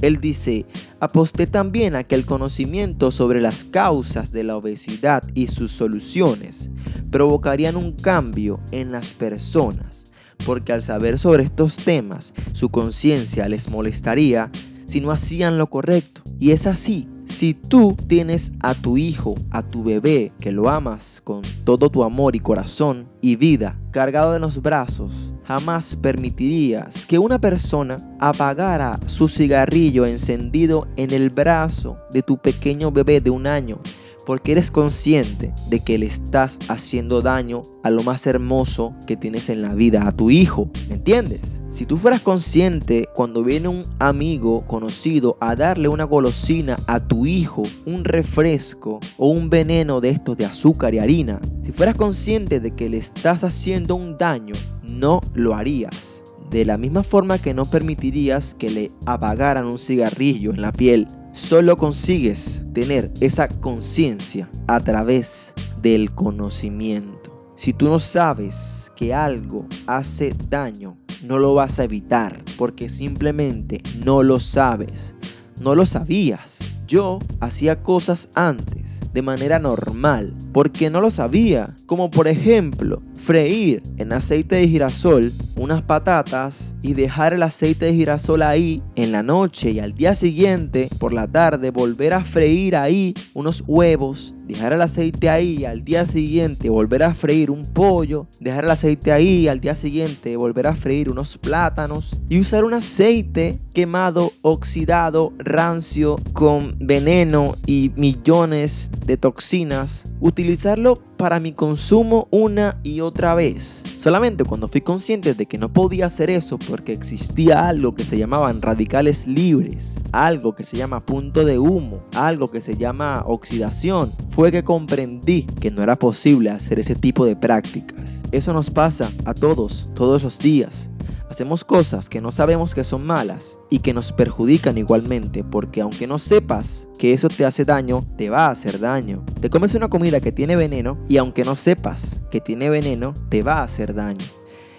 Él 0.03 0.19
dice, 0.19 0.67
aposté 1.01 1.47
también 1.47 1.97
a 1.97 2.05
que 2.05 2.15
el 2.15 2.27
conocimiento 2.27 3.11
sobre 3.11 3.41
las 3.41 3.65
causas 3.65 4.33
de 4.33 4.45
la 4.45 4.57
obesidad 4.57 5.23
y 5.35 5.47
sus 5.49 5.73
soluciones 5.73 6.71
provocarían 7.11 7.77
un 7.77 7.93
cambio 7.93 8.61
en 8.73 8.93
las 8.93 9.13
personas, 9.13 10.13
porque 10.45 10.73
al 10.73 10.83
saber 10.83 11.19
sobre 11.19 11.45
estos 11.45 11.77
temas, 11.77 12.35
su 12.53 12.69
conciencia 12.69 13.49
les 13.49 13.69
molestaría 13.69 14.51
si 14.87 15.01
no 15.01 15.11
hacían 15.11 15.59
lo 15.59 15.69
correcto. 15.69 16.23
Y 16.39 16.51
es 16.51 16.67
así 16.67 17.09
si 17.27 17.55
tú 17.55 17.97
tienes 18.07 18.53
a 18.61 18.75
tu 18.75 18.97
hijo, 18.97 19.35
a 19.51 19.63
tu 19.63 19.83
bebé, 19.83 20.33
que 20.41 20.53
lo 20.53 20.71
amas 20.71 21.21
con 21.25 21.43
todo 21.65 21.91
tu 21.91 22.05
amor 22.05 22.37
y 22.37 22.41
corazón 22.41 23.09
y 23.21 23.37
vida, 23.37 23.79
cargado 23.91 24.37
en 24.37 24.43
los 24.43 24.63
brazos, 24.63 25.33
jamás 25.47 25.97
permitirías 25.97 27.07
que 27.07 27.19
una 27.19 27.39
persona 27.39 27.97
apagara 28.19 28.99
su 29.07 29.29
cigarrillo 29.29 30.05
encendido 30.05 30.89
en 30.97 31.13
el 31.13 31.31
brazo 31.31 31.99
de 32.13 32.23
tu 32.23 32.37
pequeño 32.39 32.91
bebé 32.91 33.21
de 33.21 33.31
un 33.31 33.47
año 33.47 33.79
porque 34.27 34.53
eres 34.53 34.71
consciente 34.71 35.55
de 35.71 35.81
que 35.81 35.97
le 35.97 36.07
estás 36.07 36.59
haciendo 36.69 37.23
daño 37.23 37.63
a 37.83 37.91
lo 37.91 38.03
más 38.03 38.27
hermoso 38.27 38.95
que 39.07 39.17
tienes 39.17 39.49
en 39.49 39.63
la 39.63 39.75
vida, 39.75 40.07
a 40.07 40.13
tu 40.13 40.31
hijo, 40.31 40.69
¿me 40.89 40.97
entiendes? 40.97 41.63
Si 41.71 41.87
tú 41.87 41.97
fueras 41.97 42.21
consciente 42.21 43.09
cuando 43.15 43.45
viene 43.45 43.69
un 43.69 43.85
amigo 43.99 44.67
conocido 44.67 45.37
a 45.41 45.55
darle 45.55 45.89
una 45.89 46.05
golosina 46.05 46.79
a 46.87 47.01
tu 47.01 47.27
hijo, 47.27 47.63
un 47.87 48.05
refresco 48.05 48.99
o 49.17 49.29
un 49.29 49.49
veneno 49.49 50.01
de 50.01 50.11
estos 50.11 50.37
de 50.37 50.45
azúcar 50.45 50.95
y 50.95 50.99
harina, 50.99 51.41
si 51.65 51.73
fueras 51.73 51.95
consciente 51.95 52.61
de 52.61 52.75
que 52.75 52.89
le 52.89 52.97
estás 52.99 53.45
haciendo 53.45 53.95
un 53.95 54.17
daño, 54.17 54.55
no 54.83 55.21
lo 55.35 55.55
harías. 55.55 56.25
De 56.51 56.65
la 56.65 56.79
misma 56.79 57.03
forma 57.03 57.39
que 57.39 57.55
no 57.55 57.65
permitirías 57.65 58.55
que 58.55 58.71
le 58.71 58.93
apagaran 59.05 59.67
un 59.67 59.79
cigarrillo 59.79 60.53
en 60.53 60.63
la 60.63 60.73
piel 60.73 61.07
Solo 61.37 61.77
consigues 61.77 62.65
tener 62.73 63.13
esa 63.21 63.47
conciencia 63.47 64.49
a 64.67 64.81
través 64.81 65.53
del 65.83 66.15
conocimiento. 66.15 67.53
Si 67.57 67.75
tú 67.75 67.91
no 67.91 67.99
sabes 67.99 68.91
que 68.97 69.13
algo 69.13 69.67
hace 69.87 70.35
daño, 70.49 70.97
no 71.23 71.39
lo 71.39 71.53
vas 71.53 71.79
a 71.79 71.85
evitar 71.85 72.43
porque 72.57 72.89
simplemente 72.89 73.83
no 74.03 74.23
lo 74.23 74.41
sabes. 74.41 75.15
No 75.61 75.75
lo 75.75 75.85
sabías. 75.85 76.59
Yo 76.87 77.19
hacía 77.41 77.83
cosas 77.83 78.31
antes 78.35 79.01
de 79.17 79.23
manera 79.23 79.59
normal, 79.59 80.35
porque 80.53 80.91
no 80.91 81.01
lo 81.01 81.11
sabía. 81.11 81.75
Como 81.87 82.11
por 82.11 82.29
ejemplo, 82.29 83.01
freír 83.15 83.83
en 83.97 84.13
aceite 84.13 84.57
de 84.57 84.69
girasol 84.69 85.33
unas 85.57 85.81
patatas 85.81 86.77
y 86.83 86.93
dejar 86.93 87.33
el 87.33 87.43
aceite 87.43 87.87
de 87.87 87.95
girasol 87.95 88.43
ahí 88.43 88.83
en 88.95 89.13
la 89.13 89.23
noche 89.23 89.71
y 89.71 89.79
al 89.79 89.95
día 89.95 90.15
siguiente, 90.15 90.91
por 90.99 91.15
la 91.15 91.27
tarde, 91.27 91.71
volver 91.71 92.13
a 92.13 92.27
freír 92.27 92.77
ahí 92.77 93.15
unos 93.33 93.65
huevos 93.67 94.35
dejar 94.47 94.73
el 94.73 94.83
aceite 94.83 95.29
ahí 95.29 95.65
al 95.65 95.83
día 95.83 96.07
siguiente 96.07 96.71
volver 96.71 97.03
a 97.03 97.15
freír 97.15 97.51
un 97.51 97.63
pollo, 97.63 98.27
dejar 98.41 98.65
el 98.65 98.71
aceite 98.71 99.13
ahí 99.13 99.49
al 99.49 99.61
día 99.61 99.75
siguiente 99.75 100.37
volver 100.37 100.67
a 100.67 100.75
freír 100.75 101.11
unos 101.11 101.37
plátanos 101.39 102.21
y 102.29 102.41
usar 102.41 102.65
un 102.65 102.75
aceite 102.75 103.59
quemado, 103.75 104.33
oxidado, 104.43 105.33
rancio, 105.39 106.17
con 106.33 106.77
veneno 106.79 107.57
y 107.67 107.91
millones 107.97 108.91
de 109.07 109.17
toxinas, 109.17 110.13
utilizarlo 110.21 111.01
para 111.17 111.41
mi 111.41 111.53
consumo 111.53 112.29
una 112.31 112.79
y 112.83 113.01
otra 113.01 113.35
vez. 113.35 113.83
Solamente 113.97 114.45
cuando 114.45 114.69
fui 114.69 114.81
consciente 114.81 115.35
de 115.35 115.47
que 115.47 115.59
no 115.59 115.73
podía 115.73 116.07
hacer 116.07 116.29
eso 116.29 116.59
porque 116.59 116.93
existía 116.93 117.69
algo 117.69 117.95
que 117.95 118.05
se 118.05 118.19
llamaban 118.19 118.61
radicales 118.61 119.27
libres, 119.27 119.97
algo 120.13 120.55
que 120.55 120.65
se 120.65 120.77
llama 120.77 121.05
punto 121.05 121.45
de 121.45 121.59
humo, 121.59 122.03
algo 122.15 122.51
que 122.51 122.61
se 122.61 122.77
llama 122.77 123.23
oxidación, 123.27 124.13
fue 124.31 124.53
que 124.53 124.65
comprendí 124.65 125.45
que 125.61 125.71
no 125.71 125.83
era 125.83 125.97
posible 125.97 126.51
hacer 126.51 126.79
ese 126.79 126.95
tipo 126.95 127.25
de 127.25 127.37
prácticas. 127.37 128.23
Eso 128.33 128.53
nos 128.53 128.71
pasa 128.71 129.11
a 129.25 129.35
todos, 129.35 129.89
todos 129.95 130.23
los 130.23 130.39
días. 130.39 130.91
Hacemos 131.31 131.65
cosas 131.65 132.09
que 132.09 132.21
no 132.21 132.31
sabemos 132.31 132.75
que 132.75 132.85
son 132.85 133.05
malas 133.05 133.59
y 133.69 133.81
que 133.81 133.93
nos 133.93 134.13
perjudican 134.13 134.79
igualmente 134.79 135.43
porque 135.43 135.81
aunque 135.81 136.07
no 136.07 136.19
sepas 136.19 136.89
que 136.99 137.13
eso 137.13 137.29
te 137.29 137.45
hace 137.45 137.65
daño, 137.65 138.07
te 138.17 138.31
va 138.31 138.47
a 138.47 138.51
hacer 138.51 138.79
daño. 138.79 139.25
Te 139.41 139.51
comes 139.51 139.75
una 139.75 139.89
comida 139.89 140.21
que 140.21 140.33
tiene 140.33 140.57
veneno 140.57 140.99
y 141.09 141.17
aunque 141.17 141.45
no 141.45 141.57
sepas 141.57 142.21
que 142.31 142.41
tiene 142.41 142.71
veneno, 142.71 143.13
te 143.29 143.43
va 143.43 143.55
a 143.55 143.65
hacer 143.65 143.95
daño. 143.95 144.25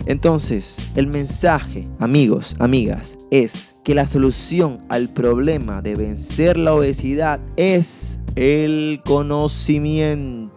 Entonces, 0.05 0.77
el 0.95 1.07
mensaje, 1.07 1.89
amigos, 1.99 2.55
amigas, 2.59 3.17
es 3.29 3.75
que 3.83 3.93
la 3.93 4.05
solución 4.05 4.85
al 4.87 5.09
problema 5.09 5.81
de 5.81 5.95
vencer 5.95 6.57
la 6.57 6.73
obesidad 6.73 7.41
es 7.57 8.19
el 8.35 9.01
conocimiento, 9.03 10.56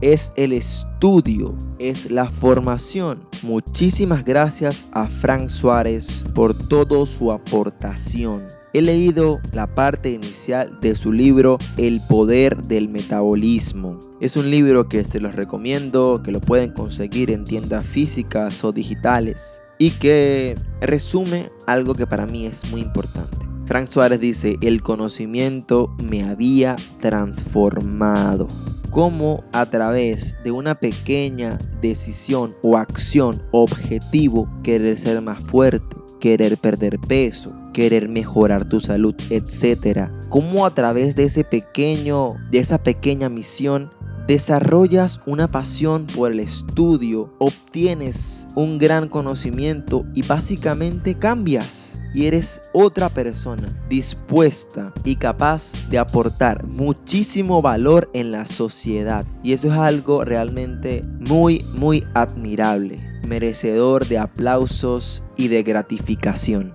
es 0.00 0.32
el 0.36 0.52
estudio, 0.52 1.56
es 1.78 2.10
la 2.10 2.28
formación. 2.28 3.26
Muchísimas 3.42 4.24
gracias 4.24 4.88
a 4.92 5.06
Frank 5.06 5.48
Suárez 5.48 6.24
por 6.34 6.54
toda 6.54 7.04
su 7.06 7.32
aportación. 7.32 8.46
He 8.72 8.80
leído 8.80 9.40
la 9.52 9.74
parte 9.74 10.10
inicial 10.10 10.78
de 10.80 10.94
su 10.96 11.12
libro 11.12 11.58
El 11.76 12.00
poder 12.08 12.62
del 12.62 12.88
metabolismo. 12.88 13.98
Es 14.20 14.36
un 14.36 14.50
libro 14.50 14.88
que 14.88 15.04
se 15.04 15.20
los 15.20 15.34
recomiendo, 15.34 16.22
que 16.22 16.32
lo 16.32 16.40
pueden 16.40 16.72
conseguir 16.72 17.30
en 17.30 17.44
tiendas 17.44 17.84
físicas 17.84 18.64
o 18.64 18.72
digitales 18.72 19.62
y 19.78 19.90
que 19.90 20.54
resume 20.80 21.50
algo 21.66 21.94
que 21.94 22.06
para 22.06 22.26
mí 22.26 22.46
es 22.46 22.70
muy 22.70 22.80
importante. 22.80 23.51
Frank 23.64 23.86
Suárez 23.86 24.20
dice, 24.20 24.58
el 24.60 24.82
conocimiento 24.82 25.94
me 26.02 26.24
había 26.24 26.76
transformado. 26.98 28.48
Cómo 28.90 29.44
a 29.52 29.66
través 29.66 30.36
de 30.44 30.50
una 30.50 30.74
pequeña 30.74 31.58
decisión 31.80 32.54
o 32.62 32.76
acción, 32.76 33.42
objetivo, 33.52 34.50
querer 34.62 34.98
ser 34.98 35.22
más 35.22 35.42
fuerte, 35.42 35.96
querer 36.20 36.58
perder 36.58 36.98
peso, 36.98 37.54
querer 37.72 38.08
mejorar 38.08 38.68
tu 38.68 38.80
salud, 38.80 39.14
etcétera. 39.30 40.12
Cómo 40.28 40.66
a 40.66 40.74
través 40.74 41.16
de 41.16 41.24
ese 41.24 41.44
pequeño, 41.44 42.34
de 42.50 42.58
esa 42.58 42.82
pequeña 42.82 43.28
misión 43.28 43.90
desarrollas 44.26 45.20
una 45.26 45.50
pasión 45.50 46.06
por 46.06 46.32
el 46.32 46.40
estudio, 46.40 47.34
obtienes 47.38 48.46
un 48.54 48.78
gran 48.78 49.08
conocimiento 49.08 50.04
y 50.14 50.22
básicamente 50.22 51.18
cambias 51.18 52.02
y 52.14 52.26
eres 52.26 52.60
otra 52.72 53.08
persona 53.08 53.68
dispuesta 53.88 54.92
y 55.04 55.16
capaz 55.16 55.72
de 55.88 55.98
aportar 55.98 56.66
muchísimo 56.66 57.62
valor 57.62 58.10
en 58.12 58.30
la 58.30 58.46
sociedad. 58.46 59.26
Y 59.42 59.54
eso 59.54 59.68
es 59.68 59.74
algo 59.74 60.24
realmente 60.24 61.02
muy, 61.02 61.64
muy 61.72 62.06
admirable, 62.14 62.98
merecedor 63.26 64.06
de 64.06 64.18
aplausos 64.18 65.24
y 65.36 65.48
de 65.48 65.62
gratificación. 65.62 66.72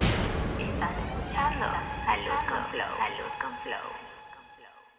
Estás 0.59 0.97
escuchando 0.97 1.65
Salud 1.89 2.39
con 2.49 2.65
Flow. 2.65 2.83
Salud 2.83 3.31
con 3.39 3.51
Flow. 3.61 3.91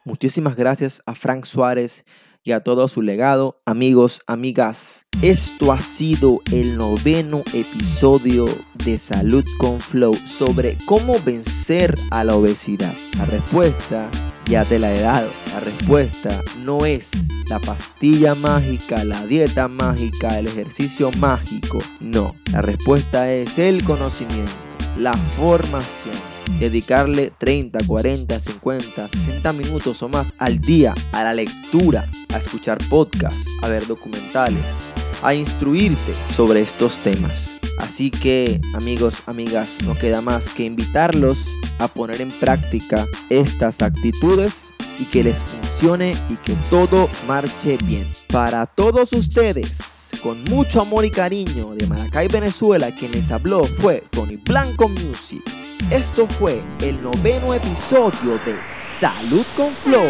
Muchísimas 0.05 0.57
gracias 0.57 1.03
a 1.05 1.15
Frank 1.15 1.45
Suárez 1.45 2.05
y 2.45 2.53
a 2.53 2.61
todo 2.61 2.89
su 2.89 3.03
legado. 3.03 3.61
Amigos, 3.67 4.23
amigas, 4.27 5.07
esto 5.23 5.73
ha 5.73 5.81
sido 5.81 6.41
el 6.53 6.77
noveno 6.77 7.43
episodio 7.53 8.47
de 8.85 8.99
Salud 8.99 9.45
con 9.59 9.81
Flow 9.81 10.15
sobre 10.15 10.79
cómo 10.87 11.17
vencer 11.25 11.95
a 12.11 12.25
la 12.25 12.37
obesidad. 12.37 12.95
La 13.17 13.25
respuesta 13.25 14.11
ya 14.47 14.65
te 14.65 14.79
la 14.79 14.95
he 14.95 15.01
dado. 15.01 15.31
La 15.53 15.61
respuesta 15.61 16.41
no 16.65 16.87
es 16.87 17.29
la 17.49 17.59
pastilla 17.59 18.35
mágica, 18.35 19.05
la 19.05 19.25
dieta 19.27 19.69
mágica, 19.69 20.39
el 20.39 20.47
ejercicio 20.47 21.11
mágico. 21.13 21.79
No, 22.01 22.35
la 22.53 22.63
respuesta 22.63 23.31
es 23.33 23.59
el 23.59 23.85
conocimiento, 23.85 24.53
la 24.97 25.15
formación 25.15 26.28
dedicarle 26.59 27.33
30, 27.39 27.81
40, 27.87 28.41
50, 28.41 29.09
60 29.09 29.53
minutos 29.53 30.03
o 30.03 30.09
más 30.09 30.35
al 30.39 30.61
día 30.61 30.95
a 31.13 31.25
la 31.25 31.35
lectura, 31.35 32.09
a 32.35 32.39
escuchar 32.39 32.79
podcasts, 32.89 33.47
a 33.63 33.69
ver 33.69 33.87
documentales, 33.87 34.77
a 35.23 35.35
instruirte 35.35 36.15
sobre 36.31 36.61
estos 36.61 36.99
temas. 36.99 37.59
Así 37.79 38.11
que 38.11 38.61
amigos, 38.75 39.23
amigas, 39.27 39.79
no 39.85 39.95
queda 39.95 40.21
más 40.21 40.53
que 40.53 40.65
invitarlos 40.65 41.49
a 41.79 41.89
poner 41.89 42.21
en 42.21 42.31
práctica 42.31 43.07
estas 43.31 43.83
actitudes 43.83 44.71
y 44.99 45.05
que 45.05 45.23
les 45.23 45.43
funcione 45.43 46.17
y 46.29 46.37
que 46.37 46.55
todo 46.71 47.09
marche 47.27 47.79
bien. 47.85 48.07
Para 48.29 48.67
todos 48.67 49.13
ustedes, 49.13 50.11
con 50.23 50.43
mucho 50.45 50.81
amor 50.81 51.05
y 51.05 51.11
cariño 51.11 51.75
de 51.75 51.87
Maracay, 51.87 52.29
Venezuela, 52.29 52.91
quien 52.91 53.13
les 53.13 53.31
habló 53.31 53.65
fue 53.65 54.03
Tony 54.11 54.37
Blanco 54.37 54.89
Music. 54.89 55.43
Esto 55.91 56.27
fue 56.27 56.63
el 56.83 57.03
noveno 57.03 57.55
episodio 57.55 58.39
de 58.45 58.59
Salud 58.69 59.47
con 59.57 59.73
Flow. 59.73 60.05